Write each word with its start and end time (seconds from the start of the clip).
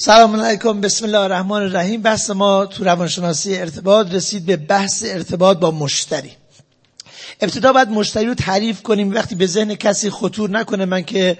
سلام 0.00 0.40
علیکم 0.40 0.80
بسم 0.80 1.04
الله 1.04 1.18
الرحمن 1.18 1.62
الرحیم. 1.62 2.02
بحث 2.02 2.30
ما 2.30 2.66
تو 2.66 2.84
روانشناسی 2.84 3.58
ارتباط 3.58 4.14
رسید 4.14 4.46
به 4.46 4.56
بحث 4.56 5.04
ارتباط 5.06 5.58
با 5.58 5.70
مشتری. 5.70 6.30
ابتدا 7.40 7.72
باید 7.72 7.88
مشتری 7.88 8.26
رو 8.26 8.34
تعریف 8.34 8.82
کنیم. 8.82 9.14
وقتی 9.14 9.34
به 9.34 9.46
ذهن 9.46 9.74
کسی 9.74 10.10
خطور 10.10 10.50
نکنه 10.50 10.84
من 10.84 11.02
که 11.02 11.38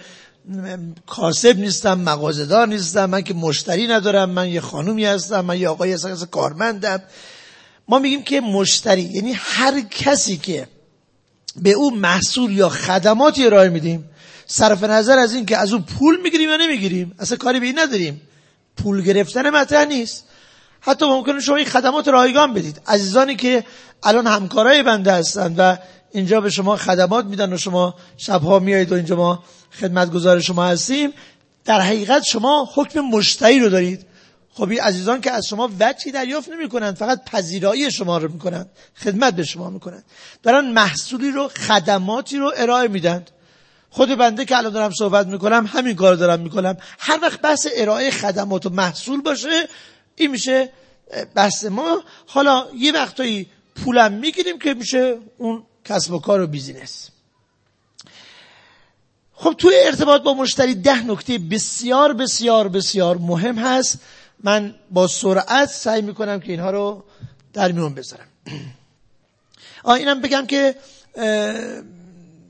کاسب 1.07 1.59
نیستم 1.59 1.99
مغازدار 1.99 2.69
نیستم 2.69 3.05
من 3.05 3.23
که 3.23 3.35
مشتری 3.35 3.87
ندارم 3.87 4.31
من 4.31 4.49
یه 4.49 4.61
خانومی 4.61 5.05
هستم 5.05 5.41
من 5.41 5.61
یه 5.61 5.69
آقای 5.69 5.93
هستم 5.93 6.29
کارمندم. 6.31 7.03
ما 7.89 7.99
میگیم 7.99 8.23
که 8.23 8.41
مشتری 8.41 9.03
یعنی 9.03 9.33
هر 9.37 9.81
کسی 9.81 10.37
که 10.37 10.69
به 11.57 11.71
او 11.71 11.97
محصول 11.97 12.53
یا 12.53 12.69
خدماتی 12.69 13.47
ارائه 13.47 13.69
میدیم 13.69 14.11
صرف 14.47 14.85
نظر 14.85 15.19
از 15.19 15.35
این 15.35 15.47
که 15.47 15.57
از 15.57 15.73
اون 15.73 15.83
پول 15.83 16.21
می‌گیریم 16.23 16.49
یا 16.49 16.57
نمی‌گیریم 16.57 17.15
اصلا 17.19 17.37
کاری 17.37 17.61
به 17.61 17.67
این 17.67 17.79
نداریم. 17.79 18.21
پول 18.83 19.03
گرفتن 19.03 19.51
مطرح 19.51 19.85
نیست. 19.85 20.25
حتی 20.81 21.07
ممکنه 21.07 21.41
شما 21.41 21.57
این 21.57 21.67
خدمات 21.67 22.09
رایگان 22.09 22.55
بدید. 22.55 22.81
عزیزانی 22.87 23.37
که 23.37 23.65
الان 24.03 24.27
همکارای 24.27 24.83
بنده 24.83 25.13
هستند 25.13 25.55
و 25.59 25.77
اینجا 26.13 26.41
به 26.41 26.51
شما 26.51 26.77
خدمات 26.77 27.25
میدن 27.25 27.53
و 27.53 27.57
شما 27.57 27.95
شبها 28.17 28.59
میایید 28.59 28.93
و 28.93 28.95
اینجا 28.95 29.17
ما 29.17 29.45
خدمتگزار 29.81 30.41
شما 30.41 30.65
هستیم 30.65 31.13
در 31.65 31.81
حقیقت 31.81 32.23
شما 32.23 32.69
حکم 32.75 33.01
مشتری 33.01 33.61
رو 33.61 33.69
دارید. 33.69 34.07
خب 34.55 34.71
این 34.71 34.81
عزیزان 34.81 35.21
که 35.21 35.33
از 35.33 35.47
شما 35.47 35.71
وجهی 35.81 36.13
دریافت 36.13 36.49
نمی 36.49 36.69
کنند 36.69 36.97
فقط 36.97 37.25
پذیرایی 37.25 37.91
شما 37.91 38.19
رو 38.19 38.33
می‌کنند 38.33 38.71
خدمت 38.97 39.35
به 39.35 39.45
شما 39.45 39.71
می‌کنند. 39.71 40.05
دارن 40.43 40.71
محصولی 40.71 41.31
رو 41.31 41.49
خدماتی 41.49 42.37
رو 42.37 42.53
ارائه 42.57 42.89
میدند 42.89 43.31
خود 43.91 44.09
بنده 44.09 44.45
که 44.45 44.57
الان 44.57 44.73
دارم 44.73 44.91
صحبت 44.99 45.27
می‌کنم 45.27 45.67
همین 45.67 45.97
کار 45.97 46.15
دارم 46.15 46.41
می‌کنم. 46.41 46.77
هر 46.99 47.19
وقت 47.23 47.41
بحث 47.41 47.67
ارائه 47.77 48.11
خدمات 48.11 48.67
و 48.67 48.71
محصول 48.71 49.21
باشه 49.21 49.69
این 50.17 50.31
میشه 50.31 50.73
بحث 51.35 51.65
ما. 51.65 52.03
حالا 52.27 52.67
یه 52.75 52.93
وقتایی 52.93 53.47
پولم 53.85 54.13
می‌گیریم 54.13 54.59
که 54.59 54.75
میشه 54.75 55.19
اون 55.39 55.63
کسب 55.85 56.13
و 56.13 56.19
کار 56.19 56.41
و 56.41 56.47
بیزینس. 56.47 57.09
خب 59.33 59.55
توی 59.59 59.75
ارتباط 59.77 60.23
با 60.23 60.35
مشتری 60.35 60.75
ده 60.75 61.07
نکته 61.07 61.39
بسیار 61.39 62.13
بسیار 62.13 62.69
بسیار 62.69 63.17
مهم 63.17 63.59
هست. 63.59 63.99
من 64.45 64.75
با 64.91 65.07
سرعت 65.07 65.69
سعی 65.69 66.03
می‌کنم 66.03 66.41
که 66.41 66.53
اینها 66.53 66.71
رو 66.71 67.05
در 67.53 67.73
میون 67.73 67.95
بذارم. 67.95 68.27
آه 69.85 69.95
اینم 69.95 70.21
بگم 70.21 70.47
که 70.47 70.75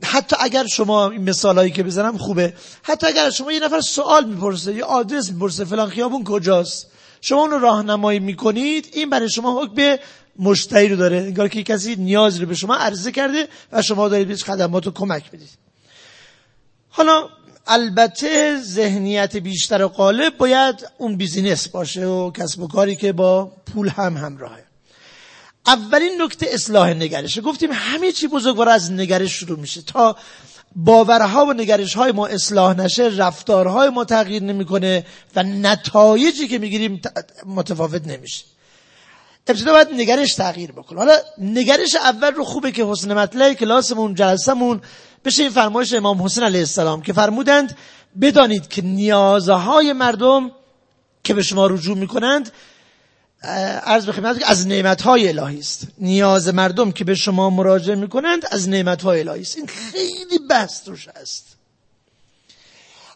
حتی 0.04 0.36
اگر 0.40 0.66
شما 0.66 1.10
این 1.10 1.28
مثالهایی 1.28 1.70
که 1.70 1.82
بزنم 1.82 2.18
خوبه. 2.18 2.54
حتی 2.82 3.06
اگر 3.06 3.30
شما 3.30 3.52
یه 3.52 3.60
نفر 3.60 3.80
سوال 3.80 4.24
می‌پرسه 4.24 4.74
یه 4.74 4.84
آدرس 4.84 5.30
می‌پرسه 5.30 5.64
فلان 5.64 5.88
خیابون 5.90 6.24
کجاست؟ 6.24 6.86
شما 7.20 7.40
اون 7.40 7.50
رو 7.50 7.58
راهنمایی 7.58 8.18
می‌کنید 8.18 8.88
این 8.92 9.10
برای 9.10 9.30
شما 9.30 9.62
حکم 9.62 9.96
مشتری 10.38 10.88
رو 10.88 10.96
داره. 10.96 11.16
انگار 11.16 11.48
که 11.48 11.62
کسی 11.62 11.96
نیاز 11.96 12.40
رو 12.40 12.46
به 12.46 12.54
شما 12.54 12.74
عرضه 12.74 13.12
کرده 13.12 13.48
و 13.72 13.82
شما 13.82 14.08
دارید 14.08 14.28
بهش 14.28 14.44
خدمات 14.44 14.86
رو 14.86 14.92
کمک 14.92 15.30
بدید 15.30 15.48
حالا 16.88 17.28
البته 17.66 18.60
ذهنیت 18.62 19.36
بیشتر 19.36 19.82
و 19.82 19.88
قالب 19.88 20.36
باید 20.36 20.86
اون 20.98 21.16
بیزینس 21.16 21.68
باشه 21.68 22.06
و 22.06 22.30
کسب 22.30 22.60
و 22.60 22.68
کاری 22.68 22.96
که 22.96 23.12
با 23.12 23.52
پول 23.74 23.88
هم 23.88 24.16
همراهه 24.16 24.67
اولین 25.68 26.22
نکته 26.22 26.46
اصلاح 26.50 26.88
نگرشه. 26.90 27.40
گفتیم 27.40 27.70
همه 27.72 28.12
چی 28.12 28.26
بزرگوار 28.28 28.68
از 28.68 28.92
نگرش 28.92 29.32
شروع 29.32 29.58
میشه. 29.58 29.82
تا 29.82 30.16
باورها 30.76 31.46
و 31.46 31.52
نگرش 31.52 31.94
های 31.94 32.12
ما 32.12 32.26
اصلاح 32.26 32.76
نشه 32.76 33.10
رفتارهای 33.16 33.88
ما 33.88 34.04
تغییر 34.04 34.42
نمی‌کنه 34.42 35.06
و 35.36 35.42
نتایجی 35.42 36.48
که 36.48 36.58
می‌گیریم 36.58 37.00
متفاوت 37.46 38.06
نمیشه. 38.06 38.44
ابتدا 39.46 39.72
باید 39.72 39.88
نگرش 39.92 40.34
تغییر 40.34 40.72
بکنه. 40.72 40.98
حالا 40.98 41.16
نگرش 41.38 41.94
اول 41.94 42.34
رو 42.34 42.44
خوبه 42.44 42.72
که 42.72 42.84
حسن 42.84 43.14
مطلع 43.14 43.54
کلاسمون 43.54 44.14
جلسمون 44.14 44.80
بشه 45.24 45.42
این 45.42 45.52
فرمایش 45.52 45.92
امام 45.92 46.22
حسین 46.22 46.44
علیه 46.44 46.60
السلام 46.60 47.02
که 47.02 47.12
فرمودند 47.12 47.76
بدانید 48.20 48.68
که 48.68 48.82
نیازهای 48.82 49.92
مردم 49.92 50.50
که 51.24 51.34
به 51.34 51.42
شما 51.42 51.66
رجوع 51.66 51.96
می‌کنند 51.96 52.52
عرض 53.42 54.06
به 54.06 54.12
خدمت 54.12 54.42
از 54.46 54.66
نعمتهای 54.66 55.28
الهی 55.28 55.58
است. 55.58 55.86
نیاز 55.98 56.54
مردم 56.54 56.92
که 56.92 57.04
به 57.04 57.14
شما 57.14 57.50
مراجعه 57.50 57.96
می‌کنند 57.96 58.42
از 58.50 58.68
نعمتهای 58.68 59.20
الهی 59.20 59.40
است. 59.40 59.56
این 59.56 59.66
خیلی 59.66 60.38
بحث 60.50 60.84
توش 60.84 61.08
هست 61.08 61.58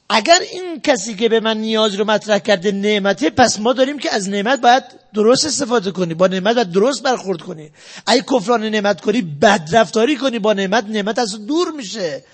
اگر 0.08 0.38
این 0.52 0.80
کسی 0.80 1.14
که 1.14 1.28
به 1.28 1.40
من 1.40 1.58
نیاز 1.58 1.94
رو 1.94 2.04
مطرح 2.04 2.38
کرده 2.38 2.72
نعمته 2.72 3.30
پس 3.30 3.58
ما 3.58 3.72
داریم 3.72 3.98
که 3.98 4.14
از 4.14 4.28
نعمت 4.28 4.60
باید 4.60 4.84
درست 5.14 5.46
استفاده 5.46 5.90
کنی. 5.90 6.14
با 6.14 6.26
نعمت 6.26 6.54
باید 6.54 6.70
درست 6.70 7.02
برخورد 7.02 7.40
کنی. 7.40 7.70
اگه 8.06 8.22
کفران 8.22 8.64
نعمت 8.64 9.00
کنی 9.00 9.22
بد 9.22 9.68
رفتاری 9.72 10.16
کنی. 10.16 10.38
با 10.38 10.52
نعمت 10.52 10.84
نعمت 10.84 11.18
از 11.18 11.46
دور 11.46 11.70
میشه. 11.70 12.24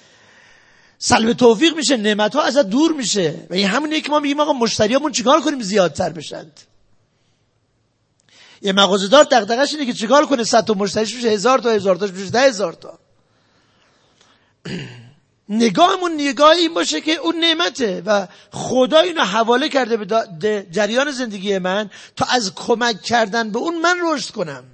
سلب 0.98 1.32
توفیق 1.32 1.76
میشه 1.76 1.96
نعمت 1.96 2.34
ها 2.34 2.42
از 2.42 2.56
دور 2.56 2.92
میشه. 2.92 3.34
و 3.50 3.54
این 3.54 3.66
همونه 3.66 4.00
که 4.00 4.10
ما 4.10 4.20
میگیم 4.20 4.40
آقا 4.40 4.52
مشتریامون 4.52 5.12
چیکار 5.12 5.40
کنیم 5.40 5.62
زیادتر 5.62 6.10
بشند؟ 6.10 6.60
یه 8.62 8.72
مغازه‌دار 8.72 9.24
دغدغش 9.24 9.74
اینه 9.74 9.86
که 9.86 9.92
چیکار 9.92 10.26
کنه؟ 10.26 10.44
صد 10.44 10.64
تا 10.64 10.74
مشتریش 10.74 11.14
میشه 11.14 11.28
هزار 11.28 11.58
تا 11.58 11.70
هزار 11.70 11.96
تاش 11.96 12.10
میشه 12.10 12.30
ده 12.30 12.40
هزار 12.40 12.72
تا. 12.72 12.98
نگاهمون 15.48 16.14
نگاه 16.14 16.50
این 16.50 16.74
باشه 16.74 17.00
که 17.00 17.12
اون 17.12 17.36
نعمته 17.36 18.02
و 18.06 18.26
خدا 18.52 19.00
اینو 19.00 19.24
حواله 19.24 19.68
کرده 19.68 19.96
به 19.96 20.66
جریان 20.70 21.10
زندگی 21.10 21.58
من 21.58 21.90
تا 22.16 22.26
از 22.30 22.54
کمک 22.54 23.02
کردن 23.02 23.50
به 23.50 23.58
اون 23.58 23.80
من 23.80 23.96
رشد 24.02 24.30
کنم. 24.30 24.64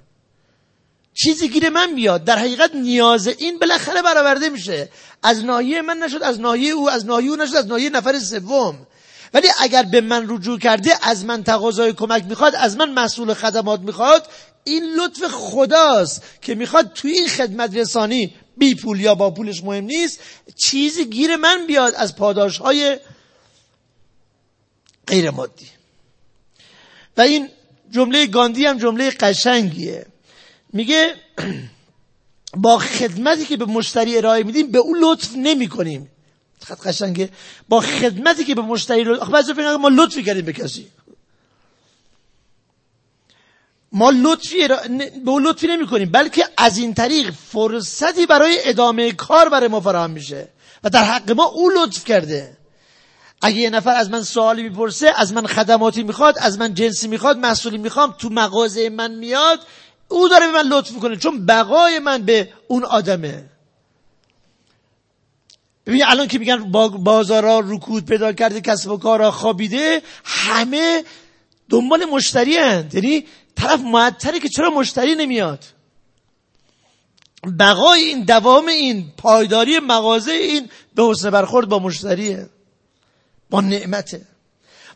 چیزی 1.13 1.49
گیر 1.49 1.69
من 1.69 1.95
بیاد 1.95 2.23
در 2.23 2.39
حقیقت 2.39 2.75
نیاز 2.75 3.27
این 3.27 3.59
بالاخره 3.59 4.01
برآورده 4.01 4.49
میشه. 4.49 4.89
از 5.23 5.45
ناحیه 5.45 5.81
من 5.81 5.97
نشد 5.97 6.23
از 6.23 6.39
ناحیه 6.39 6.71
او 6.71 6.89
از 6.89 7.05
ناحیه 7.05 7.29
او 7.29 7.35
نشد 7.35 7.55
از 7.55 7.67
ناحیه 7.67 7.89
نفر 7.89 8.19
سوم. 8.19 8.87
ولی 9.35 9.47
اگر 9.59 9.83
به 9.83 10.01
من 10.01 10.25
رجوع 10.29 10.59
کرده 10.59 10.91
از 11.01 11.25
من 11.25 11.43
تقاضای 11.43 11.93
کمک 11.93 12.25
می‌خواد 12.25 12.55
از 12.55 12.77
من 12.77 12.93
مسئول 12.93 13.33
خدمات 13.33 13.79
می‌خواد 13.79 14.27
این 14.63 14.83
لطف 14.93 15.23
خداست 15.31 16.23
که 16.41 16.55
می‌خواد 16.55 16.93
توی 16.93 17.11
این 17.11 17.27
خدمت 17.27 17.75
رسانی 17.75 18.33
بی 18.57 18.75
پول 18.75 18.99
یا 18.99 19.15
با 19.15 19.31
پولش 19.31 19.63
مهم 19.63 19.83
نیست 19.83 20.19
چیزی 20.55 21.05
گیر 21.05 21.35
من 21.35 21.67
بیاد 21.67 21.93
از 21.95 22.15
پاداش 22.15 22.57
های 22.57 22.99
غیر 25.07 25.29
مادی. 25.29 25.67
و 27.17 27.21
این 27.21 27.49
جمله 27.91 28.27
گاندی 28.27 28.65
هم 28.65 28.77
جمله 28.77 29.09
قشنگیه. 29.09 30.05
میگه 30.73 31.13
با 32.63 32.77
خدمتی 32.77 33.45
که 33.45 33.57
به 33.57 33.65
مشتری 33.65 34.17
ارائه 34.17 34.43
میدیم 34.43 34.71
به 34.71 34.77
او 34.77 34.95
لطف 35.01 35.35
نمی 35.35 35.67
کنیم 35.67 36.11
خط 36.65 36.87
قشنگه. 36.87 37.29
با 37.69 37.81
خدمتی 37.81 38.43
که 38.43 38.55
به 38.55 38.61
مشتری 38.61 39.03
رو 39.03 39.17
بعضی 39.17 39.53
ما 39.53 39.87
لطفی 39.87 40.23
کردیم 40.23 40.45
به 40.45 40.53
کسی. 40.53 40.87
ما 43.91 44.09
لطفی 44.09 44.67
به 45.25 45.31
او 45.31 45.39
لطفی 45.39 45.67
نمی 45.67 45.87
کنیم 45.87 46.11
بلکه 46.11 46.45
از 46.57 46.77
این 46.77 46.93
طریق 46.93 47.31
فرصتی 47.31 48.25
برای 48.25 48.57
ادامه 48.63 49.11
کار 49.11 49.49
برای 49.49 49.67
ما 49.67 49.81
فراهم 49.81 50.11
میشه. 50.11 50.47
و 50.83 50.89
در 50.89 51.03
حق 51.03 51.31
ما 51.31 51.43
او 51.43 51.69
لطف 51.69 52.05
کرده. 52.05 52.57
اگه 53.41 53.57
یه 53.57 53.69
نفر 53.69 53.95
از 53.95 54.09
من 54.09 54.23
سوالی 54.23 54.63
می‌پرسه 54.63 55.13
از 55.17 55.33
من 55.33 55.47
خدماتی 55.47 56.03
می‌خواد 56.03 56.37
از 56.39 56.59
من 56.59 56.73
جنسی 56.73 57.07
می‌خواد 57.07 57.37
محصولی 57.37 57.77
می‌خوام 57.77 58.15
تو 58.17 58.29
مغازه 58.29 58.89
من 58.89 59.15
میاد 59.15 59.59
او 60.07 60.27
داره 60.29 60.47
به 60.47 60.51
من 60.51 60.67
لطف 60.67 60.91
می‌کنه 60.91 61.17
چون 61.17 61.45
بقای 61.45 61.99
من 61.99 62.21
به 62.21 62.49
اون 62.67 62.83
آدمه. 62.83 63.49
ببین 65.85 66.05
الان 66.05 66.27
که 66.27 66.39
میگن 66.39 66.71
بازارا 67.03 67.61
رکود 67.65 68.05
پیدا 68.05 68.33
کرده 68.33 68.61
کسب 68.61 68.91
و 68.91 68.97
کارا 68.97 69.31
خوابیده 69.31 70.01
همه 70.23 71.03
دنبال 71.69 72.05
مشتری 72.05 72.57
هند 72.57 72.93
یعنی 72.93 73.25
طرف 73.55 73.79
معطره 73.79 74.39
که 74.39 74.49
چرا 74.49 74.69
مشتری 74.69 75.15
نمیاد؟ 75.15 75.65
بقای 77.59 78.03
این 78.03 78.23
دوام 78.23 78.67
این 78.67 79.11
پایداری 79.17 79.79
مغازه 79.79 80.31
این 80.31 80.69
به 80.95 81.03
حسن 81.03 81.29
برخورد 81.29 81.69
با 81.69 81.79
مشتریه. 81.79 82.49
با 83.49 83.61
نعمته. 83.61 84.21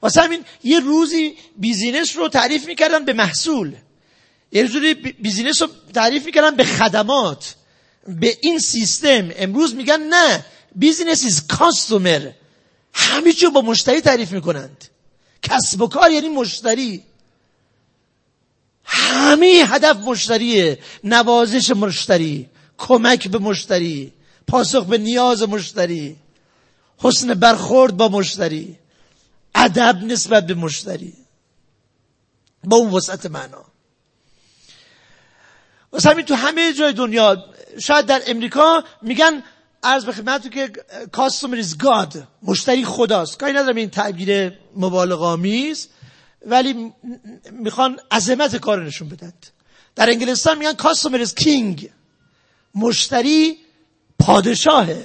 واسه 0.02 0.22
همین 0.22 0.46
یه 0.64 0.80
روزی 0.80 1.38
بیزینس 1.58 2.18
رو 2.18 2.30
تعریف 2.30 2.68
می‌کردن 2.68 3.06
به 3.06 3.14
محصول. 3.14 3.76
یه 4.52 4.64
روزی 4.64 4.94
business 4.94 5.62
رو 5.62 5.70
تعریف 5.94 6.26
می‌کردن 6.26 6.56
به 6.56 6.64
خدمات. 6.64 7.56
به 8.08 8.38
این 8.42 8.60
سیستم. 8.60 9.30
امروز 9.36 9.76
میگن 9.76 10.02
نه 10.02 10.46
business 10.76 11.26
is 11.26 11.48
customer 11.48 12.32
همه 12.94 13.34
با 13.54 13.62
مشتری 13.62 14.02
تعریف 14.02 14.32
می‌کنند. 14.32 14.86
کسب 15.42 15.82
و 15.82 15.88
کار 15.88 16.12
یعنی 16.12 16.30
مشتری. 16.30 17.04
همه 18.84 19.64
هدف 19.68 19.98
مشتریه. 19.98 20.80
نوازش 21.04 21.70
مشتری 21.70 22.50
کمک 22.78 23.28
به 23.28 23.38
مشتری 23.38 24.14
پاسخ 24.48 24.86
به 24.86 24.98
نیاز 24.98 25.44
مشتری 25.44 26.18
حسن 26.98 27.34
برخورد 27.34 27.98
با 27.98 28.08
مشتری 28.10 28.78
ادب 29.56 30.04
نسبت 30.04 30.48
به 30.48 30.54
مشتری. 30.54 31.14
با 32.64 32.78
اون 32.78 32.92
وسعت 32.92 33.26
معنا. 33.26 33.66
واسه 35.92 36.10
همین 36.10 36.26
تو 36.26 36.36
همه 36.36 36.74
جای 36.74 36.94
دنیا 36.94 37.46
شاید 37.80 38.06
در 38.06 38.22
امریکا 38.28 38.84
میگن 39.02 39.44
عرض 39.84 40.06
به 40.06 40.12
خدمتتون 40.12 40.52
که 40.52 40.72
customer 41.18 41.64
is 41.64 41.84
God 41.84 42.18
مشتری 42.44 42.86
خداست. 42.86 43.40
کاری 43.40 43.54
ندارم 43.54 43.76
این 43.76 43.90
تعبیر 43.90 44.54
مبالغه 44.76 45.26
آمیز 45.26 45.88
ولی 46.46 46.94
می‌خوان 47.52 48.00
عظمت 48.12 48.56
کار 48.56 48.86
نشون 48.86 49.10
بدن 49.10 49.34
در 49.96 50.10
انگلستان 50.10 50.58
میگن 50.58 50.74
customer 50.74 51.26
is 51.26 51.44
king 51.44 51.90
مشتری 52.76 53.58
پادشاهه. 54.20 55.04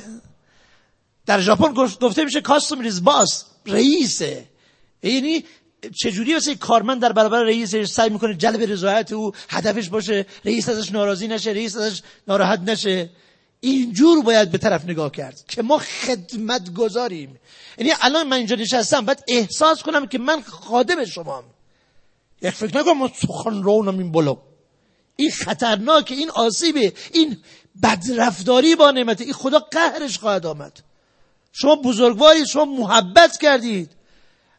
در 1.27 1.41
ژاپن 1.41 1.73
گفته 2.01 2.25
میشه 2.25 2.41
customer 2.41 2.91
is 2.91 3.05
boss 3.05 3.45
رئیسه. 3.67 4.49
یعنی 5.03 5.45
چجوری 6.03 6.35
واسه 6.35 6.55
کارمند 6.55 7.03
در 7.03 7.13
برابر 7.13 7.43
رئیس 7.43 7.77
سعی 7.77 8.11
می‌کنه 8.11 8.35
جلب 8.35 8.61
رضایت 8.61 9.13
او 9.13 9.33
هدفش 9.49 9.89
باشه 9.89 10.27
رئیس 10.45 10.69
ازش 10.69 10.93
ناراضی 10.93 11.29
نشه 11.29 11.51
رئیس 11.51 11.77
ازش 11.77 12.03
ناراحت 12.29 12.61
نشه؟ 12.61 13.11
اینجور 13.65 14.23
باید 14.23 14.51
به 14.51 14.59
طرف 14.59 14.85
نگاه 14.85 15.13
کرد 15.13 15.45
که 15.49 15.63
ما 15.63 15.79
خدمت 15.79 16.75
گذاریم 16.75 17.41
یعنی 17.79 17.93
الان 18.01 18.29
من 18.29 18.37
اینجا 18.37 18.57
نشستم 18.57 19.05
باید 19.05 19.25
احساس 19.29 19.83
کنم 19.83 20.07
که 20.07 20.19
من 20.19 20.43
خادم 20.43 21.05
شمام. 21.05 21.45
یک 22.43 22.51
فکر 22.51 22.79
نکنم 22.79 22.99
ما 22.99 23.11
سخن 23.15 23.63
رونم 23.63 23.99
این 23.99 24.13
بلو 24.13 24.37
این 25.17 25.31
خطرناک 25.31 26.13
این 26.13 26.31
آسیبه 26.31 26.93
این 27.13 27.37
بدرفتاری 27.83 28.77
با 28.77 28.91
نعمت. 28.91 29.21
این 29.21 29.33
خدا 29.33 29.59
قهرش 29.59 30.19
خواهد 30.19 30.47
آمد. 30.47 30.81
شما 31.53 31.77
بزرگواری 31.77 32.47
شما 32.47 32.65
محبت 32.65 33.39
کردید. 33.39 33.91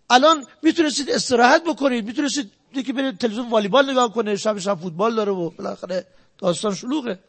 الان 0.09 0.45
می‌تونستید 0.61 1.09
استراحت 1.09 1.63
بکنید. 1.63 2.05
می‌تونستید 2.05 2.51
یکی 2.73 2.93
بره 2.93 3.11
تلویزیون 3.11 3.49
والیبال 3.49 3.91
نگاه 3.91 4.13
کنه 4.13 4.35
شب 4.35 4.59
شب 4.59 4.79
فوتبال 4.79 5.15
داره 5.15 5.31
و 5.31 5.49
بالاخره 5.49 6.05
داستان 6.37 6.75
شلوغه. 6.75 7.19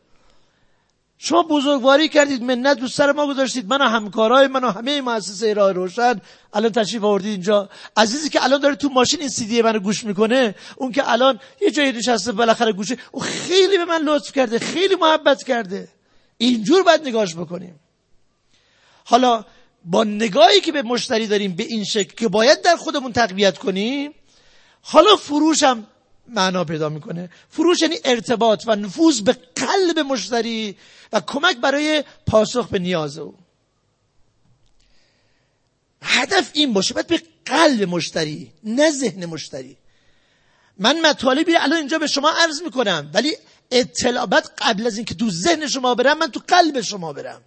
شما 1.18 1.42
بزرگواری 1.42 2.08
کردید 2.08 2.42
منت 2.42 2.78
دوست 2.78 2.96
سر 2.96 3.12
ما 3.12 3.26
گذاشتید. 3.26 3.66
من 3.68 3.82
و 3.82 3.84
همکارای 3.84 4.46
من 4.46 4.64
و 4.64 4.70
همه 4.70 5.00
مؤسسه 5.00 5.54
راه 5.54 5.72
روشن 5.72 6.20
الان 6.54 6.72
تشریف 6.72 7.04
آوردید 7.04 7.30
اینجا. 7.30 7.68
عزیزی 7.96 8.28
که 8.28 8.44
الان 8.44 8.60
داره 8.60 8.74
تو 8.74 8.88
ماشین 8.88 9.20
این 9.20 9.28
سیدی 9.28 9.62
منو 9.62 9.78
گوش 9.78 10.04
می‌کنه 10.04 10.54
اون 10.76 10.92
که 10.92 11.10
الان 11.10 11.40
یه 11.60 11.70
جایی 11.70 11.92
نشسته 11.92 12.32
بالاخره 12.32 12.72
گوشه 12.72 12.96
او 13.12 13.20
خیلی 13.20 13.78
به 13.78 13.84
من 13.84 14.02
لطف 14.02 14.32
کرده 14.32 14.58
خیلی 14.58 14.94
محبت 14.94 15.42
کرده. 15.42 15.88
اینجور 16.38 16.82
باید 16.82 17.08
نگاش 17.08 17.34
بکنیم. 17.36 17.80
حالا 19.04 19.44
با 19.84 20.04
نگاهی 20.04 20.60
که 20.60 20.72
به 20.72 20.82
مشتری 20.82 21.26
داریم 21.26 21.56
به 21.56 21.62
این 21.62 21.84
شکل 21.84 22.14
که 22.14 22.28
باید 22.28 22.62
در 22.62 22.76
خودمون 22.76 23.12
تقویت 23.12 23.58
کنیم 23.58 24.12
حالا 24.82 25.16
فروش 25.16 25.62
هم 25.62 25.86
معنا 26.28 26.64
پیدا 26.64 26.88
می‌کنه. 26.88 27.30
فروش 27.50 27.82
یعنی 27.82 27.96
ارتباط 28.04 28.64
و 28.66 28.76
نفوذ 28.76 29.20
به 29.20 29.32
قلب 29.32 29.98
مشتری 29.98 30.76
و 31.12 31.20
کمک 31.20 31.56
برای 31.56 32.04
پاسخ 32.26 32.68
به 32.68 32.78
نیاز 32.78 33.18
او. 33.18 33.34
هدف 36.02 36.50
این 36.52 36.72
باشه 36.72 36.94
باید 36.94 37.06
به 37.06 37.22
قلب 37.44 37.82
مشتری 37.88 38.52
نه 38.64 38.90
ذهن 38.90 39.26
مشتری. 39.26 39.76
من 40.78 41.00
مطالبی 41.00 41.56
الان 41.56 41.78
اینجا 41.78 41.98
به 41.98 42.06
شما 42.06 42.30
عرض 42.30 42.62
می‌کنم 42.62 43.10
ولی 43.14 43.36
اطلاعات 43.70 44.50
قبل 44.58 44.86
از 44.86 44.96
اینکه 44.96 45.14
تو 45.14 45.30
ذهن 45.30 45.68
شما 45.68 45.94
برم 45.94 46.18
من 46.18 46.30
تو 46.30 46.40
قلب 46.48 46.80
شما 46.80 47.12
برم. 47.12 47.42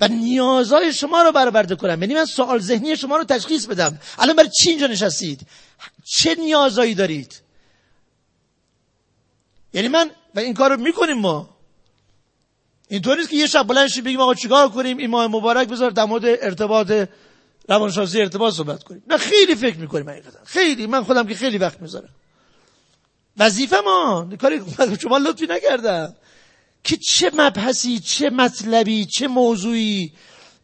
و 0.00 0.08
نیازهای 0.08 0.92
شما 0.92 1.22
رو 1.22 1.32
برآورده 1.32 1.76
کنم. 1.76 2.02
یعنی 2.02 2.14
من 2.14 2.24
سوال 2.24 2.58
ذهنی 2.58 2.96
شما 2.96 3.16
رو 3.16 3.24
تشخیص 3.24 3.66
بدم. 3.66 3.98
الان 4.18 4.36
برای 4.36 4.50
چی 4.62 4.70
اینجا 4.70 4.86
نشستید؟ 4.86 5.46
چه 6.04 6.34
نیازهایی 6.34 6.94
دارید؟ 6.94 7.40
یعنی 9.72 9.88
من 9.88 10.10
و 10.34 10.40
این 10.40 10.54
کار 10.54 10.70
رو 10.70 10.80
می‌کنیم 10.80 11.18
ما. 11.18 11.56
اینطور 12.88 13.16
نیست 13.16 13.30
که 13.30 13.36
یه 13.36 13.46
شب 13.46 13.66
بلند 13.66 14.04
بگیم 14.04 14.20
آقا 14.20 14.34
چیکار 14.34 14.68
کنیم؟ 14.68 14.98
این 14.98 15.10
ماه 15.10 15.26
مبارک 15.26 15.68
بذار 15.68 15.90
در 15.90 16.04
مورد 16.04 16.24
ارتباط 16.24 17.08
روانشناسی 17.68 18.20
ارتباط 18.20 18.54
صحبت 18.54 18.82
کنیم. 18.82 19.02
نه 19.06 19.16
خیلی 19.16 19.54
فکر 19.54 19.76
می‌کنیم 19.76 20.10
حقیقتا. 20.10 20.38
خیلی. 20.44 20.86
من 20.86 21.04
خودم 21.04 21.26
که 21.26 21.34
خیلی 21.34 21.58
وقت 21.58 21.80
می‌ذارم. 21.80 22.08
وظیفه 23.36 23.76
ما. 23.84 24.28
کاری 24.40 24.62
شما 25.00 25.18
لطفی 25.18 25.46
نکردم. 25.46 26.16
که 26.84 26.96
چه 26.96 27.30
مبحثی 27.34 27.98
چه 27.98 28.30
مطلبی 28.30 29.06
چه 29.06 29.28
موضوعی 29.28 30.12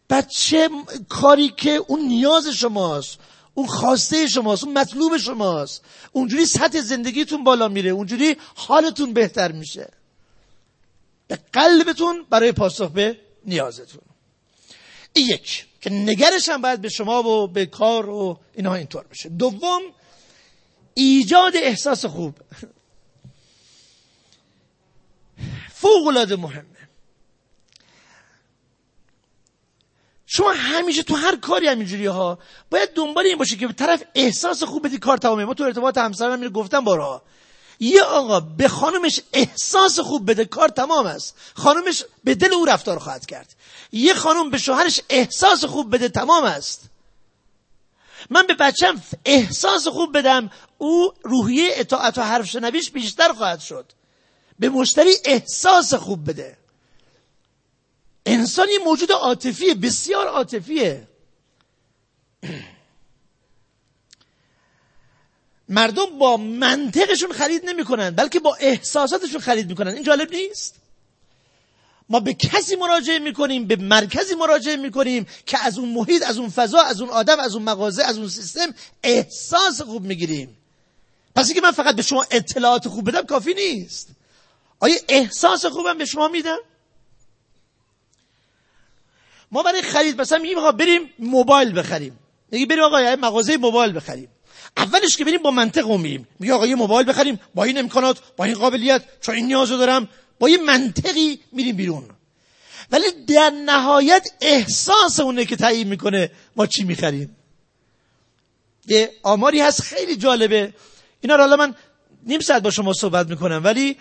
بعد 0.09 0.29
چه 0.29 0.71
کاری 1.09 1.49
که 1.49 1.71
اون 1.71 2.01
نیاز 2.01 2.49
شماست. 2.49 3.19
اون 3.59 3.67
خواسته 3.67 4.27
شماست 4.27 4.65
اون 4.65 4.79
مطلوب 4.79 5.17
شماست. 5.17 5.83
اونجوری 6.13 6.47
سطح 6.47 6.81
زندگیتون 6.81 7.45
بالا 7.45 7.69
میره 7.69 7.91
اونجوری 7.91 8.37
حالتون 8.55 9.13
بهتر 9.13 9.53
میشه. 9.53 9.89
به 11.29 11.39
قلبتون 11.53 12.27
برای 12.31 12.53
پاسخ 12.53 12.91
به 12.91 13.19
نیازتون. 13.45 14.01
این 15.13 15.29
یک 15.29 15.67
که 15.81 15.91
نگرش 15.91 16.49
هم 16.49 16.63
باید 16.63 16.81
به 16.81 16.89
شما 16.89 17.23
و 17.23 17.49
به 17.49 17.67
کار 17.67 18.09
و 18.09 18.41
اینها 18.55 18.75
اینطور 18.75 19.05
بشه. 19.11 19.29
دوم 19.29 19.83
ایجاد 20.95 21.57
احساس 21.57 22.05
خوب. 22.05 22.35
فوق 25.73 26.07
العاده 26.07 26.37
مهمه. 26.37 26.78
شما 30.31 30.53
همیشه 30.53 31.03
تو 31.03 31.15
هر 31.15 31.37
کاری 31.37 31.69
همینجوری 31.69 32.07
ها 32.07 32.39
باید 32.71 32.95
دنبال 32.95 33.27
این 33.27 33.39
باشه 33.39 33.57
که 33.57 33.67
به 33.67 33.73
طرف 33.73 34.03
احساس 34.15 34.63
خوب 34.63 34.87
بدی 34.87 34.99
کار 34.99 35.17
تمامه 35.17 35.45
ما 35.45 35.55
تو 35.55 35.65
ارتباط 35.65 35.99
همسر 35.99 36.37
من 36.37 36.49
گفتم 36.49 36.85
بارها 36.85 37.23
یه 37.81 38.03
آقا 38.03 38.41
به 38.41 38.69
خانمش 38.69 39.21
احساس 39.33 40.01
خوب 40.01 40.31
بده 40.31 40.45
کار 40.45 40.69
تمام 40.69 41.07
است. 41.07 41.37
خانمش 41.55 42.05
به 42.25 42.35
دل 42.35 42.53
او 42.53 42.65
رفتار 42.65 42.99
خواهد 42.99 43.27
کرد. 43.27 43.55
یه 43.93 44.15
خانم 44.15 44.51
به 44.51 44.59
شوهرش 44.59 45.01
احساس 45.09 45.65
خوب 45.65 45.95
بده 45.95 46.09
تمام 46.09 46.45
است. 46.45 46.83
من 48.31 48.47
به 48.47 48.55
بچم 48.55 49.03
احساس 49.25 49.89
خوب 49.89 50.19
بدم 50.19 50.51
او 50.79 51.13
روحیه 51.23 51.71
اطاعت 51.75 52.19
و 52.19 52.23
حرف 52.23 52.47
شنویش 52.47 52.91
بیشتر 52.91 53.33
خواهد 53.33 53.61
شد. 53.61 53.93
به 54.59 54.69
مشتری 54.69 55.13
احساس 55.25 55.95
خوب 55.95 56.31
بده. 56.31 56.58
انسان 58.29 58.69
یه 58.69 58.79
موجود 58.79 59.13
عاطفیه 59.13 59.75
بسیار 59.75 60.27
عاطفیه. 60.27 61.09
مردم 65.69 66.19
با 66.19 66.37
منطقشون 66.37 67.33
خرید 67.33 67.65
نمی‌کنن 67.65 68.11
بلکه 68.11 68.41
با 68.41 68.55
احساساتشون 68.55 69.41
خرید 69.41 69.69
می‌کنن. 69.69 69.95
این 69.95 70.03
جالب 70.03 70.31
نیست؟ 70.31 70.75
ما 72.09 72.21
به 72.21 72.35
کسی 72.35 72.77
مراجعه 72.77 73.19
می‌کنیم 73.19 73.67
به 73.67 73.77
مرکزی 73.77 74.35
مراجعه 74.35 74.77
می‌کنیم 74.77 75.27
که 75.47 75.59
از 75.59 75.79
اون 75.79 75.89
محیط 75.89 76.23
از 76.23 76.39
اون 76.39 76.51
فضا 76.51 76.81
از 76.81 77.01
اون 77.01 77.11
آدم 77.11 77.41
از 77.41 77.55
اون 77.55 77.63
مغازه 77.63 78.05
از 78.05 78.19
اون 78.19 78.29
سیستم 78.29 78.75
احساس 79.03 79.83
خوب 79.83 80.05
می‌گیریم. 80.05 80.57
پس 81.37 81.47
اینکه 81.47 81.61
من 81.61 81.71
فقط 81.71 81.97
به 81.97 82.03
شما 82.03 82.27
اطلاعات 82.31 82.89
خوب 82.89 83.09
بدم 83.09 83.23
کافی 83.23 83.55
نیست. 83.55 84.09
آیا 84.81 84.97
احساس 85.09 85.67
خوبم 85.67 85.99
به 85.99 86.05
شما 86.05 86.29
میدم؟ 86.29 86.59
ما 89.53 89.63
برای 89.63 89.83
خرید 89.83 90.21
مثلا 90.21 90.39
میگیم 90.39 90.59
آقا 90.59 90.73
بریم 90.73 91.11
موبایل 91.19 91.79
بخریم. 91.79 92.19
میگی 92.53 92.67
بریم 92.67 92.83
آقا 92.83 93.17
مغازه 93.21 93.57
موبایل 93.57 93.93
بخریم. 93.93 94.29
اولش 94.77 95.17
که 95.17 95.25
بریم 95.25 95.43
با 95.43 95.51
منطق 95.51 95.91
میگیم. 95.91 96.29
میگه 96.39 96.53
آقا 96.53 96.67
یه 96.67 96.75
موبایل 96.75 97.09
بخریم 97.09 97.41
با 97.55 97.65
این 97.65 97.79
امکانات 97.79 98.19
با 98.37 98.45
این 98.45 98.55
قابلیت 98.55 99.03
چون 99.21 99.35
این 99.35 99.47
نیازو 99.47 99.77
دارم. 99.77 100.09
با 100.39 100.49
یه 100.49 100.59
منطقی 100.59 101.41
میریم 101.53 101.77
بیرون. 101.77 102.05
ولی 102.91 103.05
در 103.27 103.51
نهایت 103.51 104.29
احساس 104.41 105.21
اونه 105.21 105.45
که 105.45 105.57
تعیین 105.57 105.89
می‌کنه 105.89 106.31
ما 106.57 106.67
چی 106.67 106.85
می‌خریم. 106.85 107.37
یه 108.87 109.13
آماری 109.23 109.61
هست 109.61 109.83
خیلی 109.83 110.17
جالبه. 110.17 110.75
اینا 111.21 111.35
رو 111.35 111.41
حالا 111.41 111.57
من 111.57 111.75
نیم 112.27 112.41
ساعت 112.41 112.63
با 112.63 112.71
شما 112.71 112.93
صحبت 112.93 113.29
می‌کنم 113.29 113.61
ولی 113.65 113.97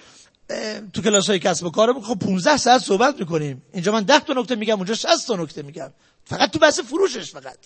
تو 0.93 1.01
کلاس 1.01 1.27
های 1.27 1.39
کسب 1.39 1.65
و 1.65 1.69
کارم 1.69 2.01
خب 2.01 2.19
15 2.19 2.57
ساعت 2.57 2.81
صحبت 2.81 3.19
می‌کنیم. 3.19 3.61
اینجا 3.73 3.91
من 3.91 4.03
10 4.03 4.19
تا 4.19 4.33
نکته 4.33 4.55
میگم 4.55 4.75
اونجا 4.75 4.93
60 4.93 5.27
تا 5.27 5.35
نکته 5.35 5.61
میگم. 5.61 5.93
فقط 6.25 6.51
تو 6.51 6.59
بحث 6.59 6.79
فروشش 6.79 7.31
فقط. 7.31 7.57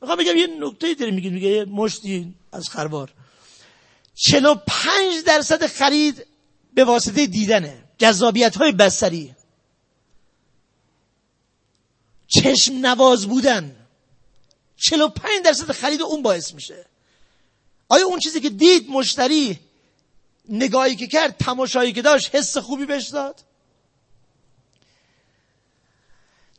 می‌خوام 0.00 0.18
بگم 0.18 0.36
یه 0.36 0.46
نکته 0.46 0.94
داری 0.94 1.12
میگید 1.12 1.32
میگه 1.32 1.48
یه 1.48 1.64
مشتی 1.64 2.34
از 2.52 2.68
خروار. 2.68 3.12
45 4.14 5.24
درصد 5.26 5.66
خرید 5.66 6.26
به 6.74 6.84
واسطه 6.84 7.26
دیدنه. 7.26 7.84
جذابیت 7.98 8.56
های 8.56 8.72
بسری 8.72 9.34
چشم 12.26 12.74
نواز 12.74 13.26
بودن. 13.26 13.76
45 14.76 15.44
درصد 15.44 15.72
خرید 15.72 16.02
اون 16.02 16.22
باعث 16.22 16.54
میشه. 16.54 16.86
آیا 17.88 18.06
اون 18.06 18.18
چیزی 18.18 18.40
که 18.40 18.50
دید 18.50 18.90
مشتری 18.90 19.58
نگاهی 20.48 20.96
که 20.96 21.06
کرد 21.06 21.36
تماشایی 21.36 21.92
که 21.92 22.02
داشت 22.02 22.34
حس 22.34 22.56
خوبی 22.56 22.86
بهش 22.86 23.08
داد. 23.08 23.44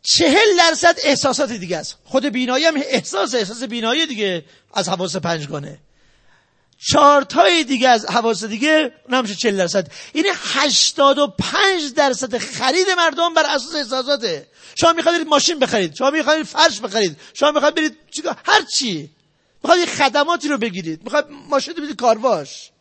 چهل 0.03 0.57
درصد 0.57 0.95
احساسات 1.03 1.51
دیگه 1.51 1.77
است. 1.77 1.97
خود 2.05 2.25
بینایی 2.25 2.65
هم 2.65 2.75
احساس 2.75 3.35
احساس 3.35 3.63
بینایی 3.63 4.05
دیگه 4.05 4.45
از 4.73 4.89
حواس 4.89 5.15
پنجگانه. 5.15 5.79
چارتای 6.79 7.63
دیگه 7.63 7.89
از 7.89 8.05
حواس 8.05 8.43
دیگه 8.43 8.91
اون 9.09 9.21
میشه 9.21 9.35
چهل 9.35 9.57
درصد. 9.57 9.87
یعنی 10.13 10.27
هشتاد 10.33 11.17
و 11.17 11.27
پنج 11.27 11.93
درصد 11.95 12.37
خرید 12.37 12.89
مردم 12.97 13.33
بر 13.33 13.43
اساس 13.45 13.75
احساساته. 13.75 14.47
شما 14.75 14.93
می‌خواید 14.93 15.27
ماشین 15.27 15.59
بخرید 15.59 15.95
شما 15.95 16.11
می‌خواید 16.11 16.45
فرش 16.45 16.79
بخرید 16.79 17.17
شما 17.33 17.51
می‌خواید 17.51 17.75
برید 17.75 17.97
هر 18.45 18.61
چی. 18.61 19.09
می‌خواید 19.63 19.89
خدماتی 19.89 20.47
رو 20.47 20.57
بگیرید. 20.57 21.03
می‌خواید 21.03 21.25
ماشین 21.29 21.75
رو 21.75 21.83
بدید 21.83 21.95
کارواش. 21.95 22.71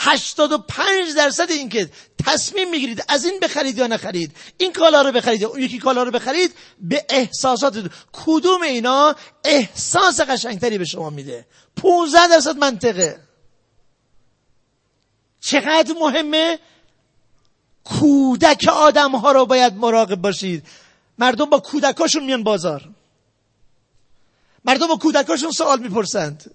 85 0.00 1.14
درصد 1.16 1.50
این 1.50 1.68
که 1.68 1.90
تصمیم 2.24 2.70
می‌گیرید 2.70 3.04
از 3.08 3.24
این 3.24 3.40
بخرید 3.40 3.78
یا 3.78 3.86
نخرید 3.86 4.36
این 4.56 4.72
کالا 4.72 5.02
رو 5.02 5.12
بخرید 5.12 5.40
یا 5.40 5.48
اون 5.48 5.62
یکی 5.62 5.78
کالا 5.78 6.02
رو 6.02 6.10
بخرید 6.10 6.54
به 6.80 7.06
احساسات 7.08 7.90
کدوم 8.12 8.62
اینا 8.62 9.14
احساس 9.44 10.20
قشنگتری 10.20 10.78
به 10.78 10.84
شما 10.84 11.10
میده؟ 11.10 11.46
15 11.76 12.28
درصد 12.28 12.56
منطقه. 12.56 13.20
چقدر 15.40 15.94
مهمه؟ 16.00 16.58
کودک 17.84 18.68
آدم 18.68 19.10
ها 19.12 19.32
رو 19.32 19.46
باید 19.46 19.74
مراقب 19.74 20.14
باشید. 20.14 20.66
مردم 21.18 21.44
با 21.44 21.58
کودکاشون 21.58 22.24
میان 22.24 22.42
بازار. 22.42 22.88
مردم 24.64 24.86
با 24.86 24.96
کودکاشون 24.96 25.50
سوال 25.50 25.80
می‌پرسند. 25.80 26.54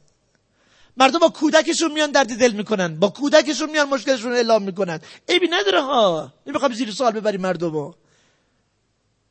مردم 0.98 1.20
با 1.20 1.30
کودکشون 1.30 1.92
میان 1.92 2.12
درد 2.12 2.36
دل 2.40 2.52
می‌کنن. 2.52 3.00
با 3.00 3.10
کودکشون 3.10 3.70
میان 3.70 3.90
مشکلشون 3.90 4.34
اعلام 4.34 4.64
می‌کنن. 4.64 5.00
عیبی 5.30 5.48
نداره 5.48 5.82
ها. 5.82 6.34
نمی‌خوام 6.48 6.74
زیر 6.74 6.92
سوال 6.92 7.12
ببری 7.12 7.38
مردم 7.38 7.94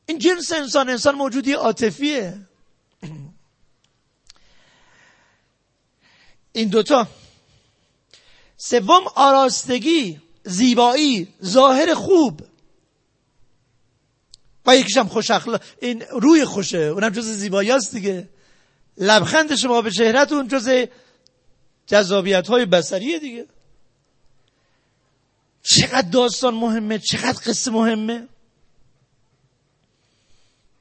این 0.05 0.19
جنس 0.19 0.51
انسان 0.51 0.89
انسان 0.89 1.15
موجودی 1.15 1.53
عاطفیه. 1.53 2.37
این 6.53 6.69
دوتا. 6.69 7.07
سوم 8.57 9.03
آراستگی 9.15 10.21
زیبایی 10.43 11.27
ظاهر 11.45 11.93
خوب. 11.93 12.41
و 14.65 14.77
یکیش 14.77 14.97
هم 14.97 15.07
خوش 15.07 15.31
اخلا... 15.31 15.59
این 15.81 16.01
روی 16.11 16.45
خوشه. 16.45 16.77
اونم 16.77 17.09
جز 17.09 17.25
زیبایی 17.25 17.71
هست 17.71 17.95
دیگه. 17.95 18.29
لبخند 18.97 19.55
شما 19.55 19.81
به 19.81 19.91
چهرهتون 19.91 20.47
جز 20.47 20.87
جذابیت 21.87 22.47
های 22.47 22.65
بسریه 22.65 23.19
دیگه. 23.19 23.47
چقدر 25.63 26.09
داستان 26.09 26.53
مهمه 26.53 26.99
چقدر 26.99 27.39
قصه 27.45 27.71
مهمه. 27.71 28.27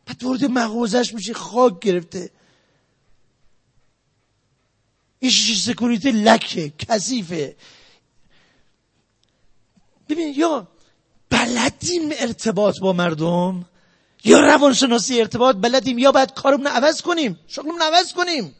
بعد 0.06 0.24
وارد 0.24 0.44
مغازش 0.44 1.14
میشه 1.14 1.34
خاک 1.34 1.80
گرفته. 1.80 2.30
ایش 5.18 5.62
سکونیته 5.62 6.10
لکه 6.10 6.72
کثیفه. 6.78 7.56
ببین 10.08 10.34
یا 10.36 10.68
بلدیم 11.30 12.10
ارتباط 12.18 12.78
با 12.80 12.92
مردم 12.92 13.64
یا 14.24 14.40
روانشناسی 14.40 15.20
ارتباط 15.20 15.56
بلدیم 15.56 15.98
یا 15.98 16.12
باید 16.12 16.34
کارمون 16.34 16.66
عوض 16.66 17.02
کنیم. 17.02 17.38
شغلمون 17.48 17.82
عوض 17.82 18.12
کنیم. 18.12 18.54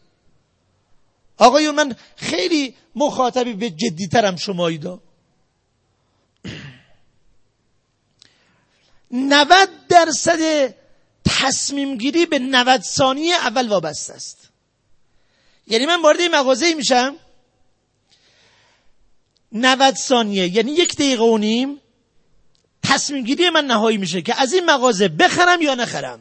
آقایون 1.38 1.74
من 1.74 1.96
خیلی 2.16 2.74
مخاطبی 2.94 3.52
به 3.52 3.70
جدیترم 3.70 4.36
شمایی 4.36 4.78
دا 4.78 5.00
90 9.10 9.68
درصد 9.88 10.74
تصمیم 11.24 11.96
گیری 11.96 12.26
به 12.26 12.38
90 12.38 12.80
ثانیه 12.82 13.34
اول 13.34 13.68
وابسته 13.68 14.14
است. 14.14 14.48
یعنی 15.66 15.86
من 15.86 16.02
وارد 16.02 16.20
مغازه 16.22 16.74
میشم. 16.74 17.16
90 19.52 19.94
ثانیه 19.94 20.48
یعنی 20.48 20.72
یک 20.72 20.94
دقیقه 20.94 21.24
و 21.24 21.38
نیم 21.38 21.80
تصمیم 22.82 23.24
گیری 23.24 23.50
من 23.50 23.64
نهایی 23.64 23.98
میشه 23.98 24.22
که 24.22 24.40
از 24.40 24.52
این 24.52 24.64
مغازه 24.64 25.08
بخرم 25.08 25.62
یا 25.62 25.74
نخرم. 25.74 26.20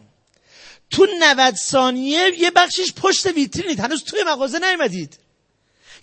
تو 0.92 1.08
90 1.20 1.56
ثانیه 1.56 2.32
یه 2.38 2.52
بخشش 2.52 2.94
پشت 2.94 3.26
ویترینید 3.26 3.80
هنوز 3.80 4.04
توی 4.04 4.24
مغازه 4.24 4.60
نیومدید. 4.60 5.18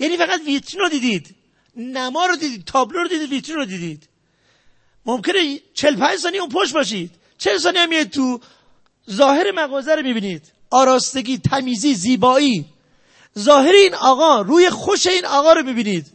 یعنی 0.01 0.17
فقط 0.17 0.41
ویترین 0.47 0.81
رو 0.81 0.89
دیدید. 0.89 1.35
نما 1.77 2.27
رو 2.27 2.37
دیدید. 2.37 2.65
تابلو 2.65 3.03
رو 3.03 3.09
دیدید. 3.09 3.31
ویترین 3.31 3.57
رو 3.57 3.65
دیدید. 3.65 4.09
ممکنه 5.07 5.61
45 5.75 6.19
ثانیه 6.19 6.41
اون 6.41 6.51
پشت 6.51 6.73
باشید. 6.73 7.11
40 7.39 7.59
ثانیه 7.59 7.81
هم 7.81 8.05
تو 8.05 8.41
ظاهر 9.11 9.53
مغازه 9.53 9.95
رو 9.95 10.03
می‌بینید. 10.03 10.43
آراستگی 10.71 11.39
تمیزی 11.39 11.95
زیبایی. 11.95 12.67
ظاهر 13.39 13.73
این 13.73 13.95
آقا 13.95 14.41
روی 14.41 14.71
خوش 14.71 15.07
این 15.07 15.27
آقا 15.27 15.53
رو 15.53 15.63
می‌بینید. 15.63 16.07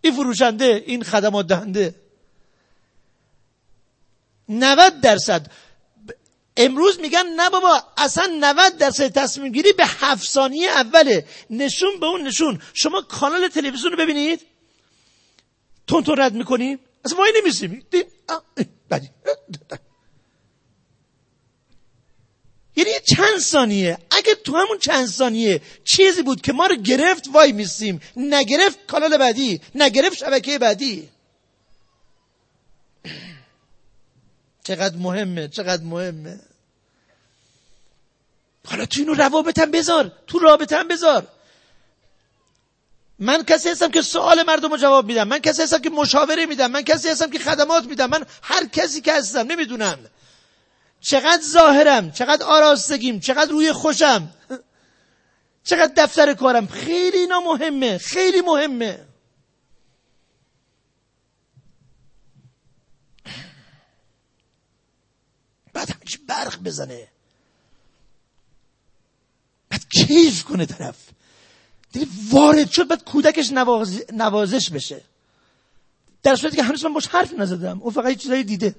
این 0.00 0.12
فروشنده 0.14 0.84
این 0.86 1.02
خدمات 1.02 1.46
دهنده 1.46 1.94
90 4.48 5.00
درصد. 5.00 5.50
امروز 6.56 7.00
میگن 7.00 7.26
نه 7.36 7.50
بابا 7.50 7.82
اصلا 7.96 8.26
90 8.40 8.76
درصد 8.76 9.08
تصمیم 9.08 9.52
گیری 9.52 9.72
به 9.72 9.86
هفت 9.86 10.28
ثانیه 10.28 10.70
اوله. 10.70 11.26
نشون 11.50 12.00
به 12.00 12.06
اون 12.06 12.22
نشون. 12.22 12.62
شما 12.74 13.00
کانال 13.00 13.48
تلویزیون 13.48 13.92
رو 13.92 13.98
ببینید. 13.98 14.40
تون 15.86 16.04
تون 16.04 16.16
رد 16.18 16.34
می‌کنیم 16.34 16.78
اصلا 17.04 17.18
وای 17.18 17.32
نمیسیم. 17.40 17.86
یعنی 22.76 22.90
چند 23.16 23.38
ثانیه. 23.38 23.98
اگه 24.10 24.34
تو 24.34 24.56
همون 24.56 24.78
چند 24.78 25.06
ثانیه 25.06 25.60
چیزی 25.84 26.22
بود 26.22 26.40
که 26.40 26.52
ما 26.52 26.66
رو 26.66 26.76
گرفت 26.76 27.28
وای 27.32 27.52
میسیم. 27.52 28.00
نگرفت 28.16 28.86
کانال 28.86 29.16
بعدی. 29.16 29.60
نگرفت 29.74 30.16
شبکه 30.16 30.58
بعدی. 30.58 31.08
چقدر 34.64 34.96
مهمه 34.96 35.48
چقدر 35.48 35.82
مهمه. 35.82 36.40
حالا 38.66 38.86
تو 38.86 39.00
اینو 39.00 39.14
روابطم 39.14 39.70
بذار 39.70 40.12
تو 40.26 40.38
رابطم 40.38 40.88
بذار. 40.88 41.26
من 43.18 43.42
کسی 43.42 43.68
هستم 43.68 43.90
که 43.90 44.02
سوال 44.02 44.42
مردم 44.42 44.70
رو 44.70 44.76
جواب 44.76 45.06
میدم 45.06 45.28
من 45.28 45.38
کسی 45.38 45.62
هستم 45.62 45.78
که 45.78 45.90
مشاوره 45.90 46.46
میدم 46.46 46.70
من 46.70 46.82
کسی 46.82 47.08
هستم 47.08 47.30
که 47.30 47.38
خدمات 47.38 47.84
میدم 47.84 48.10
من 48.10 48.26
هر 48.42 48.66
کسی 48.66 49.00
که 49.00 49.12
هستم 49.12 49.38
نمی‌دونم. 49.38 49.98
چقدر 51.00 51.42
ظاهرم 51.42 52.12
چقدر 52.12 52.46
آراستگیم 52.46 53.20
چقدر 53.20 53.50
روی 53.50 53.72
خوشم 53.72 54.30
چقدر 55.64 55.92
دفتر 55.96 56.34
کارم. 56.34 56.66
خیلی 56.66 57.18
اینا 57.18 57.40
مهمه 57.40 57.98
خیلی 57.98 58.40
مهمه. 58.40 59.00
بعد 65.74 65.96
برق 66.26 66.62
بزنه. 66.62 67.08
بعد 69.70 69.84
کیف 69.88 70.44
کنه 70.44 70.66
طرف. 70.66 70.96
دیدی 71.92 72.10
وارد 72.30 72.70
شد 72.70 72.88
بعد 72.88 73.04
کودکش 73.04 73.50
نوازش 74.12 74.70
بشه. 74.70 75.00
در 76.22 76.36
صورتی 76.36 76.56
که 76.56 76.62
هنوز 76.62 76.84
من 76.84 76.92
باش 76.92 77.06
حرف 77.06 77.32
نزدم. 77.32 77.82
اون 77.82 77.92
فقط 77.92 78.16
چیزایی 78.16 78.44
دیده. 78.44 78.74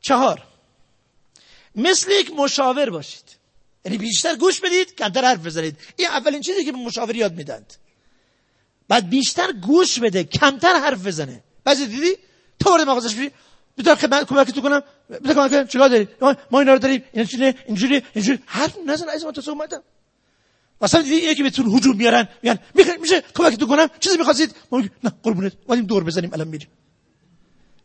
چهار. 0.00 0.42
مثل 1.74 2.10
یک 2.10 2.30
مشاور 2.30 2.90
باشید. 2.90 3.36
یعنی 3.84 3.98
بیشتر 3.98 4.36
گوش 4.36 4.60
بدید 4.60 4.94
کمتر 4.94 5.24
حرف 5.24 5.46
بزنید. 5.46 5.78
این 5.96 6.08
اولین 6.08 6.40
چیزی 6.40 6.64
که 6.64 6.72
به 6.72 6.78
مشاور 6.78 7.16
یاد 7.16 7.34
میدند 7.34 7.74
بعد 8.88 9.08
بیشتر 9.08 9.52
گوش 9.52 9.98
بده 9.98 10.24
کمتر 10.24 10.80
حرف 10.80 11.06
بزنه. 11.06 11.42
بعضی 11.64 11.86
دیدی؟ 11.86 12.16
تو 12.60 12.70
وارد 12.70 12.88
مغازش 12.88 13.14
بشی 13.14 13.30
بیدار 13.76 13.96
کمک 13.96 14.50
تو 14.50 14.60
کنم. 14.60 14.82
بیدار 15.08 15.34
کمک 15.34 15.50
کنم. 15.50 15.66
چیکار 15.66 15.88
داری؟ 15.88 16.08
ما 16.50 16.60
اینا 16.60 16.72
رو 16.72 16.78
داریم. 16.78 17.04
اینا 17.12 17.24
چیه 17.24 17.54
اینجوری 17.66 18.02
اینجوری 18.14 18.38
حرف 18.46 18.76
نزن 18.86 19.08
از 19.08 19.24
ما 19.24 19.32
تو 19.32 19.50
اومدم؟ 19.50 19.82
مثلا 20.80 21.02
دیدی 21.02 21.16
یکی 21.16 21.42
بهتون 21.42 21.66
هجوم 21.66 21.96
میارن 21.96 22.28
میگن 22.42 22.58
میشه 23.00 23.20
کمک 23.34 23.56
تو 23.56 23.66
کنم؟ 23.66 23.88
چیزی 24.00 24.16
می‌خواستید؟ 24.16 24.54
ما 24.70 24.82
نه 25.04 25.12
قربونت 25.22 25.52
اومدیم 25.66 25.86
دور 25.86 26.04
بزنیم 26.04 26.32
الان 26.32 26.48
میریم. 26.48 26.68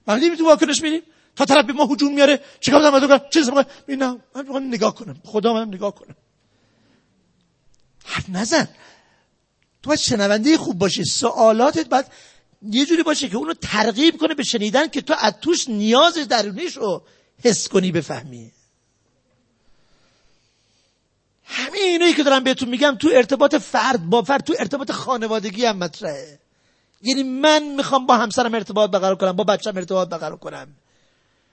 ما 0.07 0.19
تو 0.19 0.45
واکنش 0.45 0.81
میریم. 0.81 1.01
تا 1.35 1.45
طرف 1.45 1.65
به 1.65 1.73
ما 1.73 1.85
هجوم 1.85 2.13
میاره. 2.13 2.39
چیکار 2.59 2.99
تو 2.99 3.07
کنم 3.07 3.21
چیزی 3.29 3.51
می‌خوام؟ 3.51 3.65
نه 3.87 4.17
من 4.49 4.67
نگاه 4.67 4.95
کنم. 4.95 5.15
خدا 5.25 5.53
من 5.53 5.67
نگاه 5.67 5.95
کنم. 5.95 6.15
حرف 8.05 8.29
نزن. 8.29 8.67
تو 9.83 9.89
باید 9.89 9.99
شنونده 9.99 10.57
خوب 10.57 10.77
باشی. 10.77 11.03
سوالاتت 11.05 11.89
بعد 11.89 12.11
یه 12.61 12.85
جوری 12.85 13.03
باشه 13.03 13.29
که 13.29 13.37
اونو 13.37 13.53
ترغیب 13.53 14.17
کنه 14.17 14.33
به 14.33 14.43
شنیدن 14.43 14.87
که 14.87 15.01
تو 15.01 15.15
از 15.19 15.33
توش 15.41 15.69
نیاز 15.69 16.13
درونیش 16.13 16.77
رو 16.77 17.03
حس 17.43 17.67
کنی 17.67 17.91
بفهمی. 17.91 18.51
همه 21.43 21.77
اینایی 21.77 22.13
که 22.13 22.23
دارم 22.23 22.43
بهتون 22.43 22.69
میگم 22.69 22.95
تو 22.99 23.09
ارتباط 23.13 23.55
فرد 23.55 24.09
با 24.09 24.21
فرد 24.21 24.43
تو 24.43 24.55
ارتباط 24.59 24.91
خانوادگی 24.91 25.65
هم 25.65 25.77
مطرحه. 25.77 26.39
یعنی 27.01 27.23
من 27.23 27.63
می‌خوام 27.63 28.05
با 28.05 28.17
همسرم 28.17 28.53
ارتباط 28.53 28.91
برقرار 28.91 29.15
کنم 29.15 29.31
با 29.31 29.43
بچم 29.43 29.77
ارتباط 29.77 30.09
برقرار 30.09 30.37
کنم. 30.37 30.67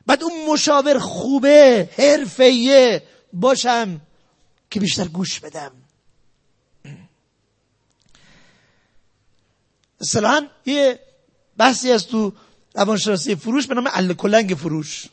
بعد 0.07 0.23
اون 0.23 0.33
مشاور 0.53 0.99
خوبه 0.99 1.89
حرفه‌ایه 1.99 3.03
باشم 3.33 4.01
که 4.71 4.81
بیشتر 4.81 5.09
گوش 5.09 5.41
بدم. 5.41 5.73
اصطلاحا 10.01 10.47
یه 10.67 11.01
بحثی 11.57 11.93
از 11.93 12.07
تو 12.07 12.33
روانشناسی 12.75 13.35
فروش 13.35 13.67
به 13.67 13.75
نام 13.75 13.89
ال 13.93 14.15
کلنگ 14.15 14.55
فروش. 14.55 15.07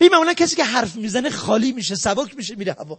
ببین 0.00 0.12
معمولا 0.12 0.32
کسی 0.32 0.56
که 0.56 0.64
حرف 0.64 0.96
می‌زنه 0.96 1.30
خالی 1.30 1.72
میشه 1.72 1.94
سبک 1.94 2.36
میشه 2.36 2.54
میره 2.54 2.72
هوا. 2.72 2.98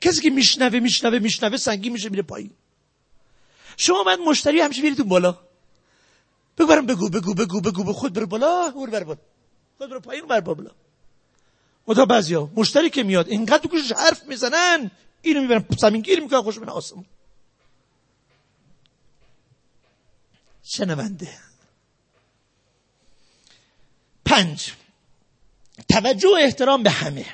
کسی 0.00 0.20
که 0.20 0.30
میشنوه 0.30 0.80
میشنوه 0.80 1.18
میشنوه 1.18 1.56
سنگی 1.56 1.90
میشه 1.90 2.08
میره 2.08 2.22
پایین. 2.22 2.50
شما 3.76 4.04
باید 4.04 4.20
مشتری 4.20 4.60
همیشه 4.60 4.82
بیرید 4.82 5.08
بالا. 5.08 5.38
بگو 6.58 6.66
برم 6.66 6.86
بگو 6.86 7.08
بگو 7.08 7.34
بگو 7.34 7.60
بگو 7.60 7.84
به 7.84 7.92
خود 7.92 8.12
بر 8.12 8.24
بالا 8.24 8.72
اور 8.74 8.90
بر 8.90 9.04
بالا. 9.04 9.20
خود 9.78 9.90
بر 9.90 9.98
پایین 9.98 10.26
بر 10.26 10.40
بالا. 10.40 10.70
متا 11.86 12.04
بعضیا 12.04 12.50
مشتری 12.56 12.90
که 12.90 13.02
میاد 13.02 13.28
اینقدر 13.28 13.58
تو 13.58 13.68
گوشش 13.68 13.92
حرف 13.92 14.24
می‌زنن 14.24 14.90
اینو 15.22 15.40
می‌برن 15.40 15.64
زمین 15.78 16.00
گیر 16.00 16.20
می‌کنن 16.20 16.42
خوش 16.42 16.58
آسمون. 16.58 17.04
شنونده. 20.64 21.28
پنج 24.24 24.72
توجه 25.88 26.28
و 26.28 26.36
احترام 26.40 26.82
به 26.82 26.90
همه. 26.90 27.26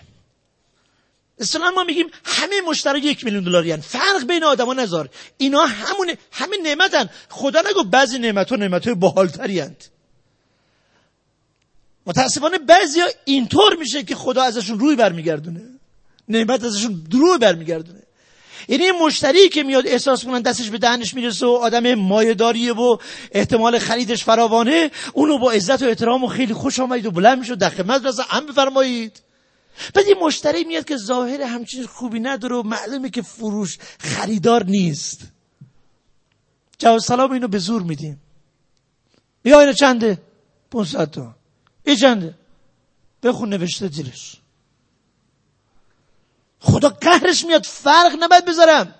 اصلا 1.40 1.70
ما 1.70 1.84
میگیم 1.84 2.06
همه 2.24 2.60
مشتری 2.60 3.00
یک 3.00 3.24
میلیون 3.24 3.44
دلاری 3.44 3.76
فرق 3.76 4.26
بین 4.28 4.44
آدما 4.44 4.74
نذار 4.74 5.10
اینا 5.38 5.66
همون 5.66 6.14
همه 6.32 6.56
نعمتن. 6.62 7.10
خدا 7.28 7.62
نگو 7.70 7.84
بعضی 7.84 8.18
نعمت 8.18 8.50
ها 8.50 8.56
نعمت 8.56 8.84
های 8.84 8.94
باحالتری 8.94 9.62
متاسفانه 12.06 12.58
بعضیا 12.58 13.06
اینطور 13.24 13.76
میشه 13.76 14.02
که 14.02 14.14
خدا 14.14 14.42
ازشون 14.42 14.78
روی 14.78 14.96
برمیگردونه. 14.96 15.60
نعمت 16.28 16.64
ازشون 16.64 17.06
روی 17.10 17.38
برمیگردونه. 17.38 17.97
یعنی 18.68 18.90
مشتری 18.90 19.48
که 19.48 19.62
میاد 19.62 19.86
احساس 19.86 20.24
کنن 20.24 20.40
دستش 20.40 20.70
به 20.70 20.78
دهنش 20.78 21.14
می‌رسه 21.14 21.46
و 21.46 21.50
آدم 21.50 21.94
مایه‌داریه 21.94 22.72
و 22.72 22.96
احتمال 23.32 23.78
خریدش 23.78 24.24
فراوانه 24.24 24.90
اونو 25.12 25.38
با 25.38 25.52
عزت 25.52 25.82
و 25.82 25.86
احترام 25.86 26.24
و 26.24 26.26
خیلی 26.26 26.54
خوش 26.54 26.80
آمدید 26.80 27.06
و 27.06 27.10
بلند 27.10 27.38
می‌شد 27.38 27.58
در 27.58 27.70
خدمت 27.70 28.04
رسه 28.04 28.22
هم 28.22 28.46
بفرمایید. 28.46 29.20
بعد 29.94 30.06
این 30.06 30.16
مشتری 30.22 30.64
میاد 30.64 30.84
که 30.84 30.96
ظاهر 30.96 31.42
همچین 31.42 31.86
خوبی 31.86 32.20
نداره 32.20 32.56
و 32.56 32.62
معلومه 32.62 33.10
که 33.10 33.22
فروش 33.22 33.78
خریدار 33.98 34.64
نیست. 34.64 35.20
جواب 36.78 36.98
سلام 36.98 37.32
اینو 37.32 37.48
به 37.48 37.58
زور 37.58 37.82
میدیم. 37.82 38.20
بیا 39.42 39.60
اینو 39.60 39.72
چنده؟ 39.72 40.18
500 40.70 41.10
تا. 41.10 41.34
این 41.84 41.96
چنده؟ 41.96 42.34
بخون 43.22 43.48
نوشته 43.48 43.88
زیرش. 43.88 44.36
خدا 46.60 46.88
قهرش 46.88 47.44
میاد 47.44 47.64
فرق 47.64 48.16
نباید 48.20 48.44
بذارم. 48.44 48.94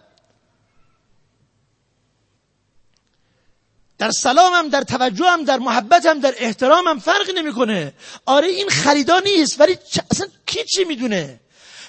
در 3.99 4.11
سلامم 4.11 4.69
در 4.69 4.83
توجهم 4.83 5.45
در 5.45 5.59
محبتم 5.59 6.21
در 6.21 6.35
احترامم 6.39 6.99
فرق 6.99 7.31
نمی‌کنه. 7.35 7.93
آره 8.27 8.49
این 8.49 8.69
خریدار 8.69 9.23
نیست 9.23 9.61
ولی 9.61 9.79
اصلا 10.11 10.27
کی 10.47 10.65
چی 10.65 10.85
می‌دونه؟ 10.85 11.41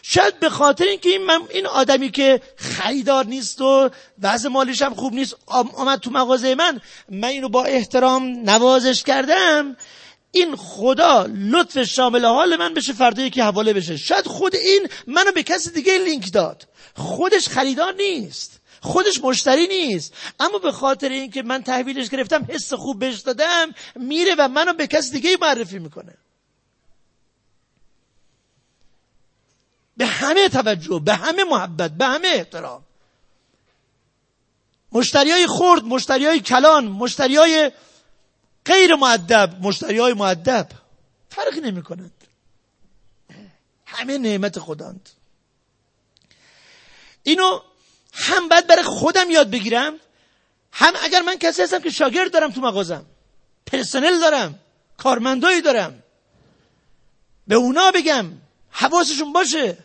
شاید 0.02 0.40
به 0.40 0.50
خاطر 0.50 0.86
اینکه 0.86 1.10
این, 1.10 1.30
این 1.50 1.66
آدمی 1.66 2.12
که 2.12 2.42
خریدار 2.56 3.26
نیست 3.26 3.62
و 3.62 3.90
وضع 4.22 4.50
مالیش 4.50 4.82
هم 4.82 4.96
خوب 4.96 5.14
نیست 5.14 5.36
آمد 5.76 6.00
تو 6.00 6.12
مغازه 6.12 6.56
من 6.56 6.82
من 7.10 7.28
اینو 7.28 7.50
با 7.50 7.64
احترام 7.64 8.24
نوازش 8.50 9.04
کردم 9.04 9.78
این 10.32 10.56
خدا 10.56 11.26
لطف 11.30 11.84
شامل 11.84 12.26
حال 12.26 12.56
من 12.56 12.74
بشه 12.74 12.94
فردا 12.94 13.24
یکی 13.24 13.42
حواله 13.42 13.74
بشه. 13.74 13.98
شاید 13.98 14.28
خود 14.28 14.56
این 14.56 14.88
منو 15.08 15.32
به 15.32 15.44
کسی 15.44 15.72
دیگه 15.72 15.98
لینک 15.98 16.34
داد. 16.34 16.68
خودش 16.96 17.50
خریدار 17.50 17.94
نیست. 17.94 18.60
خودش 18.82 19.24
مشتری 19.24 19.68
نیست. 19.68 20.14
اما 20.40 20.58
به 20.58 20.72
خاطر 20.72 21.10
اینکه 21.10 21.44
من 21.44 21.64
تحویلش 21.64 22.10
گرفتم 22.10 22.46
حس 22.50 22.74
خوب 22.74 23.00
بهش 23.00 23.20
دادم 23.20 23.74
میره 23.96 24.36
و 24.38 24.48
منو 24.48 24.74
به 24.74 24.88
کسی 24.88 25.12
دیگه 25.12 25.38
معرفی 25.42 25.80
می‌کنه. 25.80 26.14
به 29.98 30.06
همه 30.06 30.50
توجه 30.50 31.02
به 31.06 31.16
همه 31.16 31.44
محبت 31.44 31.92
به 31.92 32.06
همه 32.06 32.28
احترام. 32.28 32.84
مشتری 34.92 35.32
های 35.32 35.48
خرد 35.48 35.84
مشتری 35.84 36.26
های 36.26 36.40
کلان 36.40 36.88
مشتری 36.88 37.36
های 37.36 37.72
غیر 38.66 38.96
معدب 38.96 39.56
مشتری 39.62 39.98
های 39.98 40.14
معدب 40.14 40.68
فرقی 41.30 41.62
نمی 41.62 41.84
کنند 41.84 42.12
همه 43.86 44.18
نعمت 44.18 44.60
خداند. 44.60 45.10
اینو 47.24 47.60
هم 48.14 48.50
باید 48.50 48.68
برای 48.68 48.84
خودم 48.84 49.30
یاد 49.30 49.50
بگیرم 49.50 49.94
هم 50.72 50.94
اگر 51.04 51.22
من 51.22 51.38
کسی 51.38 51.62
هستم 51.62 51.80
که 51.80 51.90
شاگرد 51.90 52.34
دارم 52.34 52.52
تو 52.52 52.62
مغازم 52.62 53.06
پرسنل 53.66 54.20
دارم 54.20 54.60
کارمندایی 54.98 55.62
دارم 55.62 56.04
به 57.48 57.56
اونا 57.56 57.92
بگم 57.92 58.26
حواسشون 58.70 59.34
باشه 59.34 59.78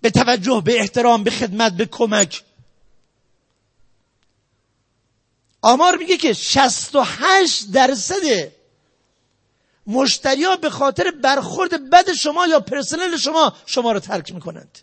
به 0.00 0.10
توجه 0.10 0.62
به 0.64 0.80
احترام 0.80 1.24
به 1.24 1.30
خدمت 1.30 1.72
به 1.72 1.86
کمک. 1.86 2.42
آمار 5.62 5.96
میگه 5.96 6.16
که 6.16 6.32
68 6.32 7.70
درصد 7.72 8.52
مشتریا 9.86 10.56
به 10.56 10.70
خاطر 10.70 11.10
برخورد 11.10 11.90
بد 11.90 12.12
شما 12.12 12.46
یا 12.46 12.60
پرسنل 12.60 13.16
شما 13.16 13.52
شما 13.66 13.92
رو 13.92 14.00
ترک 14.00 14.34
می‌کنند. 14.34 14.78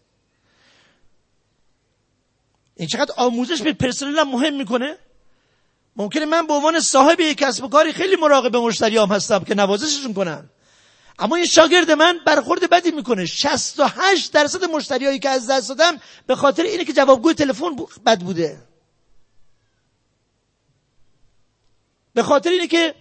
این 2.75 2.87
چقدر 2.87 3.13
آموزش 3.17 3.61
به 3.61 3.73
پرسنل 3.73 4.19
هم 4.19 4.29
مهم 4.29 4.53
می‌کنه؟ 4.53 4.97
ممکنه 5.95 6.25
من 6.25 6.47
به 6.47 6.53
عنوان 6.53 6.79
صاحب 6.79 7.19
یک 7.19 7.37
کسب 7.37 7.63
و 7.63 7.69
کاری 7.69 7.93
خیلی 7.93 8.15
مراقب 8.15 8.55
مشتریام 8.55 9.11
هستم 9.11 9.43
که 9.43 9.55
نوازششون 9.55 10.13
کنم 10.13 10.49
اما 11.19 11.35
این 11.35 11.45
شاگرد 11.45 11.91
من 11.91 12.19
برخورد 12.25 12.69
بدی 12.69 12.91
می‌کنه. 12.91 13.25
68 13.25 14.31
درصد 14.31 14.63
مشتریایی 14.63 15.19
که 15.19 15.29
از 15.29 15.49
دست 15.49 15.69
دادم 15.69 16.01
به 16.27 16.35
خاطر 16.35 16.63
اینه 16.63 16.85
که 16.85 16.93
جوابگوی 16.93 17.33
تلفن 17.33 17.75
بد 18.05 18.19
بوده. 18.19 18.74
به 22.15 22.23
خاطر 22.23 22.49
اینه 22.49 22.67
که 22.67 22.95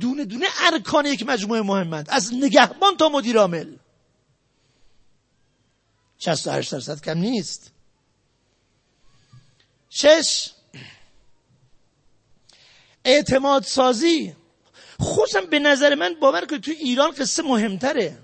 دونه 0.00 0.24
دونه 0.24 0.46
ارکان 0.60 1.06
یک 1.06 1.26
مجموعه 1.26 1.62
مهمند. 1.62 2.10
از 2.10 2.34
نگهبان 2.34 2.96
تا 2.96 3.08
مدیر 3.08 3.38
عامل. 3.38 3.76
68 6.18 6.72
درصد 6.72 7.00
کم 7.00 7.18
نیست. 7.18 7.72
شش 9.90 10.50
اعتماد 13.04 13.64
سازی. 13.64 14.36
خصوصا 15.00 15.40
به 15.40 15.58
نظر 15.58 15.94
من 15.94 16.14
باور 16.14 16.46
کنید 16.46 16.62
تو 16.62 16.70
ایران 16.70 17.10
قصه 17.10 17.42
مهمتره. 17.42 18.18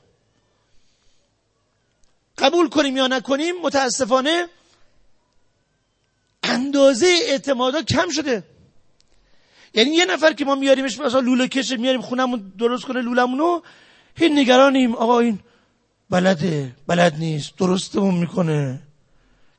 قبول 2.39 2.69
کنیم 2.69 2.97
یا 2.97 3.07
نکنیم 3.07 3.61
متاسفانه 3.63 4.49
اندازه 6.43 7.07
اعتمادا 7.07 7.83
کم 7.83 8.11
شده. 8.11 8.52
یعنی 9.75 9.91
یه 9.91 10.05
نفر 10.05 10.33
که 10.33 10.45
ما 10.45 10.55
میاریمش 10.55 10.99
مثلا 10.99 11.21
لوله 11.21 11.49
کشه 11.49 11.77
میاریم 11.77 12.01
خونمون 12.01 12.53
درست 12.59 12.85
کنه 12.85 13.01
لولمونو 13.01 13.61
هی 14.17 14.29
نگرانیم. 14.29 14.95
آقا 14.95 15.21
این 15.21 15.39
بلده 16.11 16.73
بلد 16.87 17.15
نیست 17.19 17.59
درستمون 17.59 18.15
می‌کنه 18.15 18.81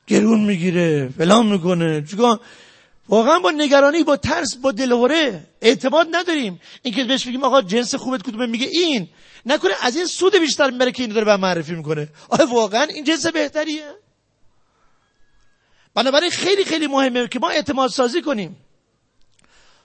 گرون 0.06 0.44
می‌گیره 0.44 1.08
فلان 1.18 1.46
می‌کنه. 1.46 2.04
چیکار؟ 2.10 2.40
واقعا 3.08 3.38
با 3.38 3.50
نگرانی 3.50 4.02
با 4.02 4.16
ترس 4.16 4.56
با 4.56 4.72
دلهوره 4.72 5.46
اعتماد 5.60 6.08
نداریم. 6.12 6.60
اینکه 6.82 7.04
بهش 7.04 7.26
بگیم 7.26 7.44
آقا 7.44 7.62
جنس 7.62 7.94
خوبت 7.94 8.22
کدومه 8.22 8.46
میگه 8.46 8.66
این. 8.66 9.08
نکنه 9.46 9.72
از 9.82 9.96
این 9.96 10.06
سود 10.06 10.36
بیشتر 10.36 10.70
می‌بره 10.70 10.92
که 10.92 11.02
این 11.02 11.12
داره 11.12 11.24
به 11.24 11.36
معرفی 11.36 11.74
می‌کنه. 11.74 12.08
آیا 12.28 12.46
واقعا 12.46 12.82
این 12.82 13.04
جنس 13.04 13.26
بهتریه؟ 13.26 13.90
بنابراین 15.94 16.30
خیلی 16.30 16.64
خیلی 16.64 16.86
مهمه 16.86 17.28
که 17.28 17.38
ما 17.38 17.50
اعتماد 17.50 17.90
سازی 17.90 18.22
کنیم. 18.22 18.56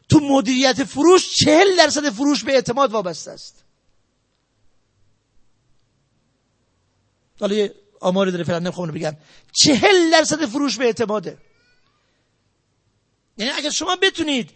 تو 0.10 0.20
مدیریت 0.20 0.84
فروش 0.84 1.36
چهل 1.36 1.76
درصد 1.78 2.10
فروش 2.10 2.44
به 2.44 2.54
اعتماد 2.54 2.92
وابسته 2.92 3.32
است. 3.32 3.64
حالا 7.40 7.56
یه 7.56 7.76
آماری 8.00 8.32
داره 8.32 8.44
فعلا 8.44 8.60
نمی‌خوام 8.60 8.92
بگم. 8.92 9.18
چهل 9.52 10.12
درصد 10.12 10.46
فروش 10.46 10.78
به 10.78 10.86
اعتماده. 10.86 11.38
یعنی 13.38 13.52
اگر 13.52 13.70
شما 13.70 13.96
بتونید 13.96 14.50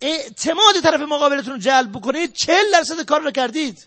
اعتماد 0.00 0.80
طرف 0.82 1.00
مقابلتون 1.00 1.52
رو 1.52 1.58
جلب 1.58 1.92
بکنید 1.92 2.32
چهل 2.32 2.72
درصد 2.72 3.04
کار 3.04 3.20
رو 3.20 3.30
کردید. 3.30 3.86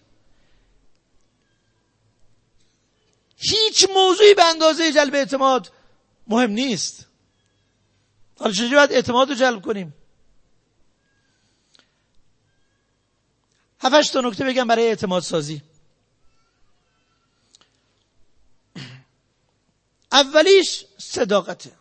هیچ 3.38 3.88
موضوعی 3.96 4.34
به 4.34 4.44
اندازه 4.44 4.92
جلب 4.92 5.16
اعتماد 5.16 5.72
مهم 6.28 6.52
نیست. 6.52 7.08
حالا 8.40 8.52
چجوری 8.52 8.76
باید 8.76 8.92
اعتماد 8.92 9.30
رو 9.30 9.36
جلب 9.36 9.62
کنیم؟ 9.62 9.94
هفتش 13.84 14.10
تا 14.10 14.22
نکته 14.22 14.46
بگم 14.46 14.68
برای 14.68 14.88
اعتماد 14.88 15.24
سازی. 15.24 15.62
اولیش 20.12 20.86
صداقته. 20.98 21.72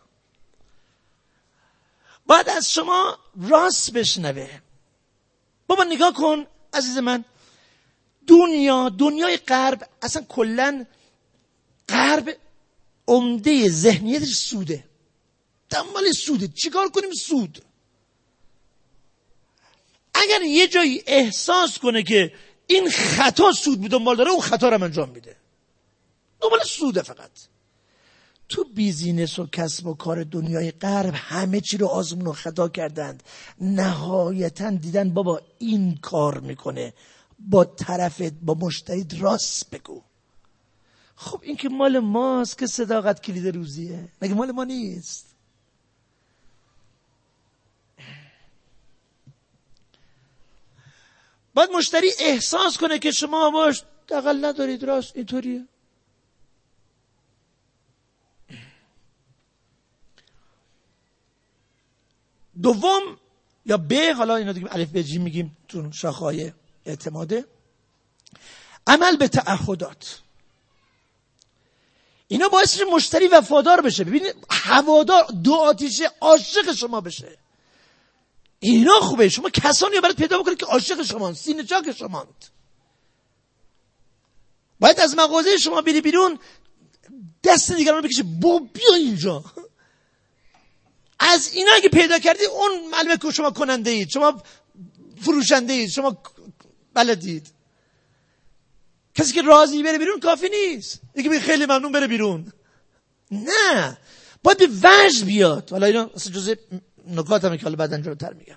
باید 2.25 2.49
از 2.49 2.73
شما 2.73 3.17
راست 3.49 3.93
بشنوه. 3.93 4.61
بابا 5.67 5.83
نگاه 5.83 6.13
کن 6.13 6.45
عزیز 6.73 6.97
من. 6.97 7.25
دنیا 8.27 8.89
دنیای 8.89 9.37
غرب 9.37 9.89
اصلا 10.01 10.21
کلا 10.29 10.85
غرب 11.89 12.37
عمده 13.07 13.69
ذهنیتش 13.69 14.35
سوده. 14.35 14.83
دنبال 15.69 16.11
سوده. 16.11 16.47
چیکار 16.47 16.89
کنیم 16.89 17.13
سود؟ 17.13 17.65
اگر 20.23 20.41
یه 20.45 20.67
جایی 20.67 21.03
احساس 21.07 21.77
کنه 21.77 22.03
که 22.03 22.33
این 22.67 22.89
خطا 22.89 23.51
سود 23.51 23.81
بود 23.81 23.91
دنبال 23.91 24.15
داره 24.15 24.31
اون 24.31 24.41
خطا 24.41 24.69
رو 24.69 24.83
انجام 24.83 25.09
میده. 25.09 25.35
دنبال 26.41 26.59
سوده 26.63 27.01
فقط. 27.01 27.31
تو 28.49 28.63
بیزینس 28.63 29.39
و 29.39 29.47
کسب 29.47 29.87
و 29.87 29.93
کار 29.93 30.23
دنیای 30.23 30.71
غرب 30.71 31.13
همه 31.15 31.61
چی 31.61 31.77
رو 31.77 31.87
آزمون 31.87 32.27
و 32.27 32.33
خطا 32.33 32.69
کردند. 32.69 33.23
نهایتا 33.61 34.69
دیدن 34.69 35.09
بابا 35.09 35.41
این 35.59 35.97
کار 36.01 36.39
می‌کنه. 36.39 36.93
با 37.39 37.65
طرفت 37.65 38.33
با 38.41 38.53
مشترید 38.53 39.21
راست 39.21 39.69
بگو. 39.69 40.01
خب 41.15 41.39
این 41.43 41.55
که 41.55 41.69
مال 41.69 41.99
ماست 41.99 42.57
که 42.57 42.67
صداقت 42.67 43.21
کلید 43.21 43.55
روزیه. 43.55 44.09
مگه 44.21 44.33
مال 44.33 44.51
ما 44.51 44.63
نیست؟ 44.63 45.32
باید 51.53 51.69
مشتری 51.71 52.11
احساس 52.19 52.77
کنه 52.77 52.99
که 52.99 53.11
شما 53.11 53.49
باش 53.49 53.83
دقل 54.09 54.45
ندارید 54.45 54.83
راست 54.83 55.15
اینطوریه. 55.15 55.67
دوم 62.61 63.17
یا 63.65 63.77
ب 63.77 63.93
حالا 64.17 64.35
اینا 64.35 64.51
دیگه 64.51 64.75
الف 64.75 64.89
به 64.89 65.03
جی 65.03 65.17
میگیم 65.17 65.57
تو 65.67 65.91
شاخهای 65.91 66.51
اعتماده. 66.85 67.45
عمل 68.87 69.17
به 69.17 69.27
تعهدات. 69.27 70.19
اینا 72.27 72.49
باعث 72.49 72.81
مشتری 72.93 73.27
وفادار 73.27 73.81
بشه. 73.81 74.03
ببینید 74.03 74.35
هوادار 74.49 75.25
دو 75.43 75.53
آتیشه 75.53 76.11
عاشق 76.21 76.73
شما 76.73 77.01
بشه. 77.01 77.42
اینا 78.63 78.99
خوبه. 78.99 79.29
شما 79.29 79.49
کسانی 79.49 79.99
برات 79.99 80.15
پیدا 80.15 80.39
بکنید 80.39 80.57
که 80.57 80.65
عاشق 80.65 81.03
شما 81.03 81.33
سینه 81.33 81.63
چاک 81.63 81.91
شماند 81.91 82.45
باید 84.79 84.99
از 84.99 85.15
مغازه 85.17 85.57
شما 85.57 85.81
بری 85.81 86.01
بیرون 86.01 86.39
دست 87.43 87.71
دیگران 87.71 87.97
رو 87.97 88.03
بکشه 88.03 88.23
با 88.23 88.59
بیا 88.59 88.95
اینجا. 88.95 89.43
از 91.19 91.53
اینا 91.53 91.71
اگه 91.75 91.89
پیدا 91.89 92.19
کردی 92.19 92.45
اون 92.45 92.89
معلومه 92.91 93.17
که 93.17 93.31
شما 93.31 93.51
کننده 93.51 93.89
اید. 93.89 94.09
شما 94.09 94.43
فروشنده 95.21 95.73
اید. 95.73 95.89
شما 95.89 96.17
بلدید. 96.93 97.47
کسی 99.15 99.33
که 99.33 99.41
راضی 99.41 99.83
بره 99.83 99.97
بیرون 99.97 100.19
کافی 100.19 100.49
نیست. 100.49 101.01
یکی 101.15 101.39
خیلی 101.39 101.65
ممنون 101.65 101.91
بره 101.91 102.07
بیرون. 102.07 102.53
نه. 103.31 103.97
باید 104.43 104.57
به 104.57 104.67
وجد 104.67 105.25
بیاد. 105.25 105.69
حالا 105.71 105.85
اینا 105.85 106.05
جزء 106.05 106.55
نکات 107.07 107.45
هم 107.45 107.57
که 107.57 107.63
حالا 107.63 107.75
بعدا 107.75 107.97
جلوتر 107.97 108.33
میگم. 108.33 108.55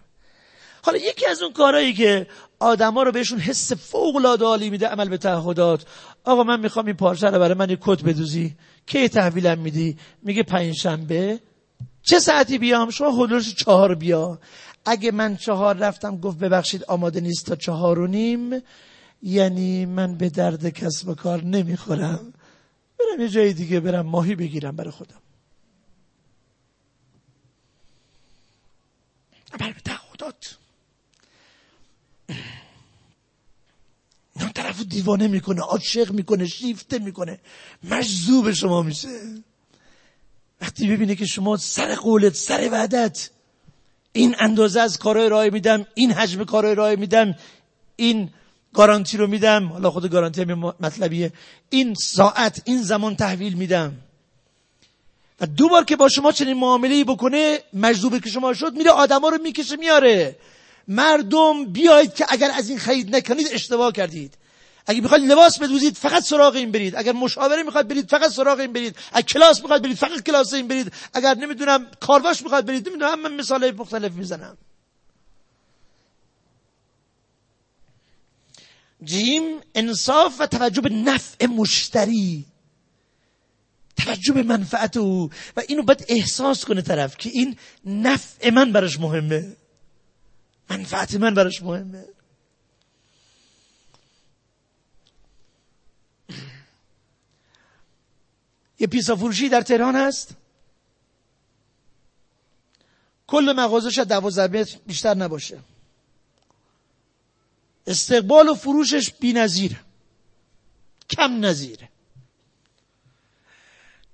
حالا 0.82 0.98
یکی 0.98 1.26
از 1.26 1.42
اون 1.42 1.52
کارهایی 1.52 1.94
که 1.94 2.26
آدما 2.58 3.02
رو 3.02 3.12
بهشون 3.12 3.38
حس 3.38 3.72
فوق 3.72 4.16
العاده 4.16 4.44
عالی 4.44 4.70
میده 4.70 4.86
عمل 4.86 5.08
به 5.08 5.18
تعهدات 5.18 5.86
آقا 6.24 6.44
من 6.44 6.60
می‌خوام 6.60 6.86
این 6.86 6.96
پارچه 6.96 7.26
رو 7.26 7.38
برای 7.38 7.54
من 7.54 7.70
یه 7.70 7.78
کت 7.80 8.02
بدوزی. 8.02 8.56
کی 8.86 9.08
تحویلم 9.08 9.58
میدی؟ 9.58 9.96
میگه 10.22 10.42
پنج 10.42 10.74
شنبه 10.74 11.40
چه 12.02 12.18
ساعتی 12.18 12.58
بیام؟ 12.58 12.90
شما 12.90 13.24
حدودش 13.24 13.54
چهار 13.54 13.94
بیا. 13.94 14.38
اگه 14.84 15.12
من 15.12 15.36
چهار 15.36 15.76
رفتم 15.76 16.16
گفت 16.16 16.38
ببخشید 16.38 16.84
آماده 16.84 17.20
نیست 17.20 17.46
تا 17.46 17.54
چهار 17.54 17.98
و 17.98 18.06
نیم. 18.06 18.62
یعنی 19.22 19.86
من 19.86 20.14
به 20.14 20.28
درد 20.28 20.68
کسب 20.68 21.08
و 21.08 21.14
کار 21.14 21.44
نمی‌خورم. 21.44 22.32
برم 22.98 23.20
یه 23.20 23.28
جای 23.28 23.52
دیگه 23.52 23.80
برم 23.80 24.06
ماهی 24.06 24.34
بگیرم 24.34 24.76
برای 24.76 24.90
خودم. 24.90 25.20
برای 29.56 29.74
تعهدات 29.84 30.56
نه 34.36 34.52
طرف 34.54 34.82
دیوانه 34.82 35.28
می‌کنه 35.28 35.60
عاشق 35.60 36.12
می‌کنه 36.12 36.46
شیفته 36.46 36.98
می‌کنه. 36.98 37.38
مجذوب 37.84 38.52
شما 38.52 38.82
میشه. 38.82 39.08
وقتی 40.60 40.88
ببینه 40.88 41.14
که 41.14 41.26
شما 41.26 41.56
سر 41.56 41.94
قولت 41.94 42.34
سر 42.34 42.68
وعدت 42.72 43.30
این 44.12 44.36
اندازه 44.38 44.80
از 44.80 44.98
کارهای 44.98 45.28
رای 45.28 45.50
میدم 45.50 45.86
این 45.94 46.12
حجم 46.12 46.44
کارهای 46.44 46.74
رای 46.74 46.96
میدم 46.96 47.34
این 47.96 48.30
گارانتی 48.74 49.16
رو 49.16 49.26
میدم 49.26 49.68
حالا 49.68 49.90
خود 49.90 50.10
گارانتی 50.10 50.44
مطلبیه 50.44 51.32
این 51.70 51.94
ساعت 51.94 52.62
این 52.64 52.82
زمان 52.82 53.16
تحویل 53.16 53.54
میدم. 53.54 53.96
و 55.40 55.46
دو 55.46 55.68
بار 55.68 55.84
که 55.84 55.96
با 55.96 56.08
شما 56.08 56.32
چنین 56.32 56.56
معامله 56.56 57.04
بکنه 57.04 57.62
مجذوب 57.72 58.18
که 58.24 58.30
شما 58.30 58.54
شد 58.54 58.74
میره 58.74 58.90
آدما 58.90 59.28
رو 59.28 59.38
می‌کشه 59.42 59.76
میاره. 59.76 60.36
مردم 60.88 61.64
بیایید 61.64 62.14
که 62.14 62.26
اگر 62.28 62.50
از 62.50 62.68
این 62.68 62.78
خرید 62.78 63.16
نکنید 63.16 63.48
اشتباه 63.50 63.92
کردید. 63.92 64.34
اگه 64.86 65.00
می‌خواید 65.00 65.24
لباس 65.24 65.58
بدوزید 65.58 65.96
فقط 65.96 66.22
سراغ 66.22 66.54
این 66.54 66.72
برید. 66.72 66.96
اگر 66.96 67.12
مشاوره 67.12 67.62
می‌خواید 67.62 67.88
برید 67.88 68.10
فقط 68.10 68.30
سراغ 68.30 68.58
این 68.58 68.72
برید. 68.72 68.96
اگر 69.12 69.26
کلاس 69.26 69.60
می‌خواید 69.60 69.82
برید 69.82 69.96
فقط 69.96 70.22
کلاس 70.22 70.54
این 70.54 70.68
برید. 70.68 70.92
اگر 71.14 71.34
نمی‌دونم 71.34 71.86
کارواش 72.00 72.42
می‌خواید 72.42 72.66
برید 72.66 72.88
نمی‌دونم 72.88 73.20
من 73.20 73.34
مثال 73.34 73.70
مختلف 73.70 74.12
می‌زنم. 74.12 74.56
جیم 79.04 79.60
انصاف 79.74 80.36
و 80.40 80.46
توجه 80.46 80.80
به 80.80 80.88
نفع 80.88 81.46
مشتری. 81.46 82.44
توجه 83.96 84.32
به 84.32 84.42
منفعت 84.42 84.96
او 84.96 85.30
و 85.56 85.62
اینو 85.68 85.82
باید 85.82 86.04
احساس 86.08 86.64
کنه 86.64 86.82
طرف 86.82 87.16
که 87.16 87.30
این 87.30 87.56
نفع 87.84 88.50
من 88.50 88.72
براش 88.72 89.00
مهمه. 89.00 89.56
منفعت 90.70 91.14
من 91.14 91.34
براش 91.34 91.62
مهمه. 91.62 92.04
یه 98.78 98.86
پیسا 98.86 99.16
فروشی 99.16 99.48
در 99.48 99.60
تهران 99.60 99.96
هست. 99.96 100.30
کل 103.26 103.54
مغازش 103.56 103.98
دوازده 103.98 104.60
متر 104.60 104.78
بیشتر 104.86 105.14
نباشه. 105.14 105.58
استقبال 107.86 108.48
و 108.48 108.54
فروشش 108.54 109.12
بی 109.20 109.32
نظیر. 109.32 109.80
کم 111.10 111.44
نظیره 111.44 111.88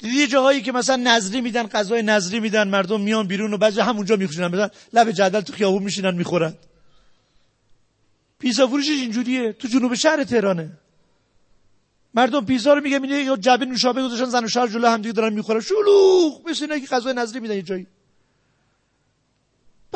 دیدی 0.02 0.26
جاهایی 0.26 0.62
که 0.62 0.72
مثلا 0.72 0.96
نظری 0.96 1.40
میدن 1.40 1.66
غذای 1.66 2.02
نظری 2.02 2.40
میدن 2.40 2.68
مردم 2.68 3.00
میان 3.00 3.26
بیرون 3.26 3.54
و 3.54 3.58
بعضی 3.58 3.80
همونجا 3.80 4.16
میخوشنن 4.16 4.48
بزن 4.48 4.70
لب 4.92 5.10
جدل 5.10 5.40
تو 5.40 5.52
خیابون 5.52 5.82
میشینن 5.82 6.14
می‌خورن. 6.14 6.54
پیزا 8.38 8.66
فروشش 8.66 8.88
اینجوریه. 8.88 9.52
تو 9.52 9.68
جنوب 9.68 9.94
شهر 9.94 10.24
تهرانه. 10.24 10.72
مردم 12.14 12.44
پیزا 12.44 12.74
رو 12.74 12.80
میگه 12.80 13.06
یا 13.06 13.36
جبه 13.36 13.66
نوشابه 13.66 14.02
گذاشتن 14.02 14.24
زن 14.24 14.44
و 14.44 14.48
شهر 14.48 14.66
جلو 14.66 14.88
هم 14.88 15.02
دیگه 15.02 15.12
دارن 15.12 15.32
می‌خورن. 15.32 15.60
شلوغ! 15.60 16.48
مثل 16.48 16.80
که 16.80 16.86
غذای 16.86 17.14
نظری 17.14 17.40
میدن 17.40 17.54
یه 17.54 17.62
جایی. 17.62 17.86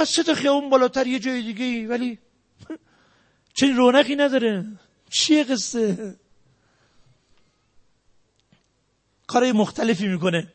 سه 0.04 0.22
تا 0.22 0.34
خیابون 0.34 0.70
بالاتر 0.70 1.06
یه 1.06 1.18
جای 1.18 1.42
دیگه 1.42 1.88
ولی 1.88 2.18
چنین 3.56 3.76
رونقی 3.76 4.16
نداره. 4.16 4.66
چیه 5.10 5.44
قصه؟ 5.44 6.16
کارهای 9.36 9.52
مختلفی 9.52 10.08
می‌کنه. 10.08 10.52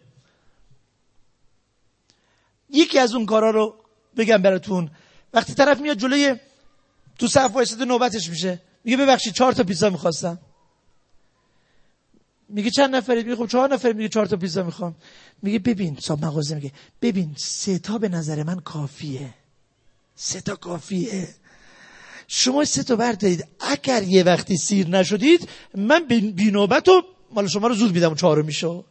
یکی 2.69 2.99
از 2.99 3.13
اون 3.13 3.25
کارا 3.25 3.51
رو 3.51 3.75
بگم 4.17 4.41
براتون. 4.41 4.91
وقتی 5.33 5.53
طرف 5.53 5.79
میاد 5.79 5.97
جلوی 5.97 6.35
تو 7.19 7.27
صف 7.27 7.51
وایساده 7.53 7.85
نوبتش 7.85 8.29
میشه. 8.29 8.61
میگه 8.83 8.97
ببخشید 8.97 9.33
چهار 9.33 9.53
تا 9.53 9.63
پیزا 9.63 9.89
می‌خواستم. 9.89 10.39
میگه 12.49 12.69
چند 12.69 12.95
نفرید 12.95 13.25
میگه 13.25 13.35
خب 13.35 13.47
چهار 13.47 13.73
نفر 13.73 13.93
میگه 13.93 14.09
چهار 14.09 14.25
تا 14.25 14.37
پیزا 14.37 14.63
می‌خوام. 14.63 14.95
میگه 15.41 15.59
ببین 15.59 15.97
صاحب 15.99 16.25
مغازه 16.25 16.55
میگه 16.55 16.71
ببین 17.01 17.35
سه 17.37 17.79
تا 17.79 17.97
به 17.97 18.09
نظر 18.09 18.43
من 18.43 18.59
کافیه. 18.59 19.33
سه 20.15 20.41
تا 20.41 20.55
کافیه. 20.55 21.27
شما 22.27 22.65
سه 22.65 22.83
تا 22.83 22.95
بردارید. 22.95 23.47
اگر 23.59 24.03
یه 24.03 24.23
وقتی 24.23 24.57
سیر 24.57 24.87
نشدید 24.87 25.49
من 25.75 26.05
بی 26.07 26.51
نوبت 26.51 26.89
و 26.89 27.01
مال 27.31 27.47
شما 27.47 27.67
رو 27.67 27.75
زود 27.75 27.93
میدم 27.93 28.15
چهارو 28.15 28.43
میشه. 28.43 28.83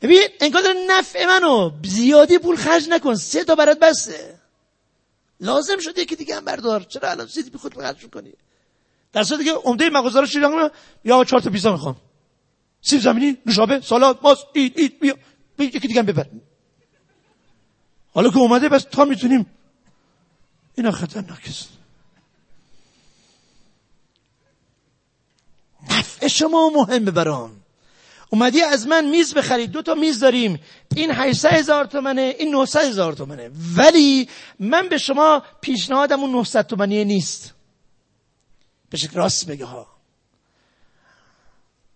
ببین 0.00 0.20
انگار 0.40 0.62
نفع 0.88 1.26
منو 1.26 1.70
زیادی 1.84 2.38
پول 2.38 2.56
خرج 2.56 2.88
نکن 2.88 3.14
سه 3.14 3.44
تا 3.44 3.54
برات 3.54 3.78
بسته. 3.78 4.38
لازم 5.40 5.78
شده 5.78 6.04
که 6.04 6.16
دیگه 6.16 6.36
هم 6.36 6.44
بردار. 6.44 6.82
چرا 6.82 7.10
الان 7.10 7.26
سیدی 7.26 7.50
بی 7.50 7.58
خود 7.58 7.74
خرج 7.74 8.06
کنی 8.06 8.32
در 9.12 9.22
صورتی 9.22 9.44
که 9.44 9.52
عمده 9.52 9.90
مغازه 9.90 10.20
رو 10.20 10.70
یا 11.04 11.24
چهار 11.24 11.42
تا 11.42 11.50
پیزا 11.50 11.72
می‌خوام. 11.72 11.96
سیب 12.82 13.00
زمینی 13.00 13.38
نوشابه 13.46 13.80
سالاد 13.80 14.18
ماست 14.22 14.46
اید 14.54 14.78
اید 14.78 15.00
بیا. 15.00 15.16
یکی 15.58 15.78
دیگه 15.78 16.02
ببر. 16.02 16.26
حالا 18.14 18.30
که 18.30 18.38
اومده 18.38 18.68
بس 18.68 18.82
تا 18.82 19.04
می‌تونیم. 19.04 19.46
اینا 20.74 20.90
خطرناک 20.90 21.42
است 21.46 21.68
نفع 25.90 26.11
شما 26.28 26.70
مهمه 26.70 27.10
برام. 27.10 27.50
اومدی 28.30 28.62
از 28.62 28.86
من 28.86 29.04
میز 29.08 29.34
بخرید. 29.34 29.70
دو 29.70 29.82
تا 29.82 29.94
میز 29.94 30.20
داریم. 30.20 30.60
این 30.96 31.10
800 31.10 31.52
هزار 31.52 31.84
تومنه 31.84 32.36
این 32.38 32.50
900 32.50 32.80
هزار 32.80 33.12
تومنه. 33.12 33.50
ولی 33.76 34.28
من 34.58 34.88
به 34.88 34.98
شما 34.98 35.42
پیشنهادم 35.60 36.20
اون 36.20 36.32
900 36.32 36.66
تومنیه 36.66 37.04
نیست. 37.04 37.54
به 38.90 38.96
شکل 38.96 39.14
راست 39.14 39.46
بگه 39.46 39.64
ها. 39.64 39.86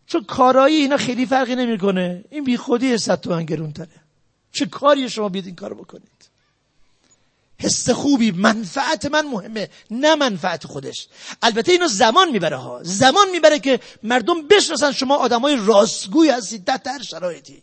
چون 0.07 0.25
کارایی 0.25 0.77
اینا 0.77 0.97
خیلی 0.97 1.27
فرقی 1.27 1.55
نمی‌کنه. 1.55 2.25
این 2.31 2.45
بی 2.45 2.57
خودی 2.57 2.99
100 2.99 3.21
تومن 3.21 3.45
گرون 3.45 3.73
تره 3.73 3.89
چه 4.53 4.67
کاری 4.67 5.11
شما 5.11 5.29
بیاد 5.29 5.47
این 5.47 5.55
کارو 5.55 5.77
بکنید؟ 5.77 6.31
حس 7.59 7.90
خوبی 7.90 8.31
منفعت 8.31 9.07
من 9.07 9.27
مهمه 9.27 9.69
نه 9.90 10.14
منفعت 10.14 10.66
خودش. 10.66 11.09
البته 11.42 11.73
اینو 11.73 11.88
زمان 11.88 12.31
می‌بره 12.31 12.57
ها. 12.57 12.81
زمان 12.83 13.31
می‌بره 13.31 13.59
که 13.59 13.81
مردم 14.03 14.47
بشناسن 14.47 14.92
شما 14.92 15.16
آدمای 15.16 15.57
راستگوی 15.66 16.31
هستید 16.31 16.64
در 16.64 16.81
هر 16.87 17.03
شرایطی. 17.03 17.62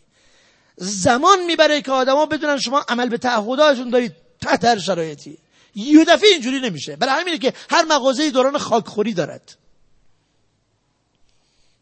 زمان 0.76 1.44
می‌بره 1.44 1.82
که 1.82 1.92
آدما 1.92 2.26
بدونن 2.26 2.58
شما 2.58 2.84
عمل 2.88 3.08
به 3.08 3.18
تعهداتشون 3.18 3.90
دارید 3.90 4.12
تحت 4.40 4.78
شرایطی. 4.78 5.38
یه 5.74 6.04
دفعه 6.04 6.28
اینجوری 6.28 6.60
نمیشه. 6.60 6.96
برای 6.96 7.20
همینه 7.20 7.38
که 7.38 7.52
هر 7.70 7.84
مغازه 7.84 8.30
دوران 8.30 8.58
خاکخوری 8.58 9.12
دارد. 9.14 9.56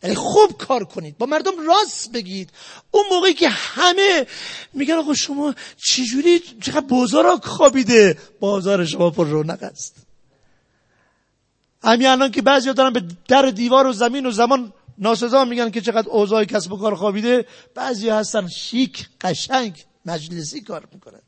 یعنی 0.03 0.15
خوب 0.15 0.59
کار 0.59 0.85
کنید. 0.85 1.19
با 1.19 1.27
مردم 1.27 1.67
راست 1.67 2.13
بگید. 2.13 2.51
اون 2.91 3.05
موقعی 3.11 3.35
که 3.35 3.49
همه 3.49 4.27
میگن 4.73 4.95
آقا 4.95 5.15
شما 5.15 5.55
چجوری 5.77 6.39
چقدر 6.39 6.81
بازار 6.81 7.41
خوابیده؟ 7.41 8.19
بازار 8.41 8.85
شما 8.85 9.11
پر 9.11 9.27
رونق 9.27 9.63
است. 9.63 9.97
همین 11.85 12.07
الان 12.07 12.31
که 12.31 12.43
بعضی 12.43 12.73
دارن 12.73 12.93
به 12.93 13.03
در 13.29 13.51
دیوار 13.51 13.87
و 13.87 13.93
زمین 13.93 14.27
و 14.27 14.31
زمان 14.31 14.73
ناسزا 14.99 15.45
میگن 15.45 15.71
که 15.71 15.81
چقدر 15.81 16.09
اوضاع 16.09 16.45
کسب 16.45 16.73
و 16.73 16.77
کار 16.77 16.95
خوابیده. 16.95 17.47
بعضی 17.75 18.09
هستن 18.09 18.49
شیک 18.49 19.09
قشنگ 19.21 19.85
مجلسی 20.07 20.61
کار 20.61 20.89
می‌کنند. 20.93 21.23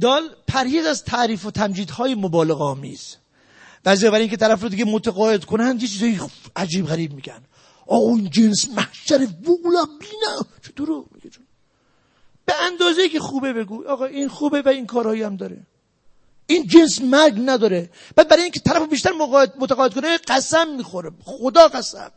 دال 0.00 0.36
پرهیز 0.48 0.86
از 0.86 1.04
تعریف 1.04 1.46
و 1.46 1.50
تمجیدهای 1.50 2.14
مبالغ 2.14 2.62
آمیز 2.62 3.16
بعضی 3.84 4.06
برای 4.06 4.20
اینکه 4.20 4.36
طرف 4.36 4.62
رو 4.62 4.68
دیگه 4.68 4.84
متقاعد 4.84 5.44
کنن 5.44 5.78
یه 5.80 5.88
چیزای 5.88 6.20
عجیب 6.56 6.86
غریب 6.86 7.12
میگن. 7.12 7.40
آقا 7.86 8.08
این 8.08 8.30
جنس 8.30 8.68
محشر 8.68 9.28
وولا 9.44 9.84
بینا. 10.00 10.46
چطور 10.62 10.86
چون 11.22 11.44
به 12.44 12.54
اندازه 12.62 13.08
که 13.08 13.20
خوبه 13.20 13.52
بگو. 13.52 13.88
آقا 13.88 14.04
این 14.04 14.28
خوبه 14.28 14.62
و 14.62 14.68
این 14.68 14.86
کارهایی 14.86 15.22
هم 15.22 15.36
داره. 15.36 15.66
این 16.46 16.66
جنس 16.66 17.00
مرگ 17.00 17.34
نداره. 17.46 17.90
بعد 18.16 18.28
برای 18.28 18.42
اینکه 18.42 18.60
طرف 18.60 18.88
بیشتر 18.88 19.12
متقاعد 19.58 19.94
کنه 19.94 20.18
قسم 20.18 20.76
می‌خوره. 20.76 21.10
خدا 21.24 21.68
قسم. 21.68 22.10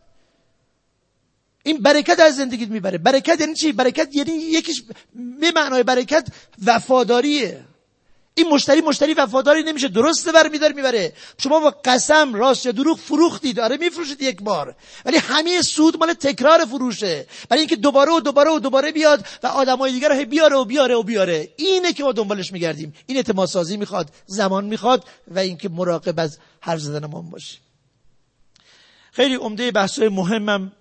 این 1.64 1.78
برکت 1.78 2.20
از 2.20 2.36
زندگیت 2.36 2.70
می‌بره. 2.70 2.98
برکت 2.98 3.42
یعنی 3.42 3.54
چی؟ 3.54 3.72
برکت 3.72 4.16
یعنی 4.16 4.32
یکیش 4.32 4.84
به 5.40 5.52
معنای 5.56 5.84
برکت 5.84 6.28
وفاداریه. 6.66 7.66
این 8.38 8.48
مشتری 8.50 8.82
مشتری 8.82 9.14
وفاداری 9.14 9.64
نمیشه 9.64 9.88
درسته 9.88 10.32
بر 10.32 10.48
میدار 10.48 10.72
می‌بره. 10.72 11.14
شما 11.38 11.60
با 11.60 11.76
قسم 11.86 12.34
راست 12.34 12.66
یا 12.66 12.72
دروغ 12.72 12.98
فروختید. 12.98 13.60
آره 13.60 13.78
میفروشید 13.78 14.22
یک 14.22 14.42
بار. 14.42 14.76
ولی 15.06 15.18
همه 15.18 15.62
سود 15.62 15.98
مال 16.00 16.14
تکرار 16.14 16.66
فروشه. 16.66 17.26
برای 17.50 17.60
اینکه 17.60 17.76
دوباره 17.76 18.12
و 18.12 18.20
دوباره 18.20 18.52
و 18.52 18.60
دوباره 18.60 18.92
بیاد 18.92 19.26
و 19.44 19.48
آدمای 19.48 19.92
دیگر 19.92 20.10
رو 20.10 20.26
بیاره 20.26 20.56
و 20.56 20.66
بیاره 20.66 20.96
و 20.96 21.04
بیاره. 21.04 21.50
اینه 21.56 21.94
که 21.94 22.04
ما 22.04 22.12
دنبالش 22.12 22.52
میگردیم. 22.52 22.94
این 23.06 23.18
اعتماد 23.18 23.48
سازی 23.48 23.78
می‌خواد 23.78 24.10
زمان 24.26 24.66
می‌خواد 24.66 25.06
و 25.28 25.40
اینکه 25.40 25.70
مراقب 25.70 26.20
از 26.20 26.38
حرف 26.62 26.80
زدن 26.80 27.06
ما 27.08 27.22
باشیم. 27.22 27.60
خیلی 29.12 29.36
عمده 29.36 29.72
بحثای 29.72 30.10
مهمم 30.10 30.72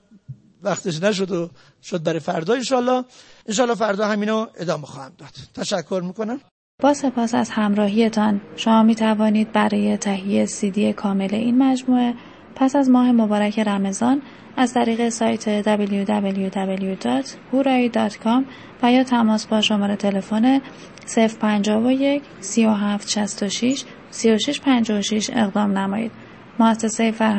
وقتش 0.62 1.02
نشد 1.02 1.30
و 1.30 1.50
شد 1.82 2.02
برای 2.02 2.20
فردا 2.20 2.54
انشالله 2.54 3.04
انشالله 3.46 3.74
فردا 3.74 4.06
همینو 4.06 4.46
ادامه 4.56 4.86
خواهم 4.86 5.12
داد. 5.18 5.34
تشکر 5.54 6.00
می‌کنم. 6.04 6.40
با 6.82 6.94
سپاس 6.94 7.34
از 7.34 7.50
همراهیتان 7.50 8.40
شما 8.56 8.82
می 8.82 8.94
توانید 8.94 9.52
برای 9.52 9.96
تهیه 9.96 10.46
سیدی 10.46 10.92
کامل 10.92 11.34
این 11.34 11.58
مجموعه 11.62 12.14
پس 12.54 12.76
از 12.76 12.90
ماه 12.90 13.12
مبارک 13.12 13.58
رمضان 13.58 14.22
از 14.56 14.74
طریق 14.74 15.08
سایت 15.08 15.62
www.hurai.com 15.62 16.44
و 18.82 18.92
یا 18.92 19.04
تماس 19.04 19.46
با 19.46 19.60
شماره 19.60 19.96
تلفن 19.96 20.60
051 21.16 22.22
3766 22.40 23.84
3656 24.10 25.30
اقدام 25.34 25.78
نمایید. 25.78 26.12
مؤسسه 26.58 27.10
فرهنگی 27.10 27.36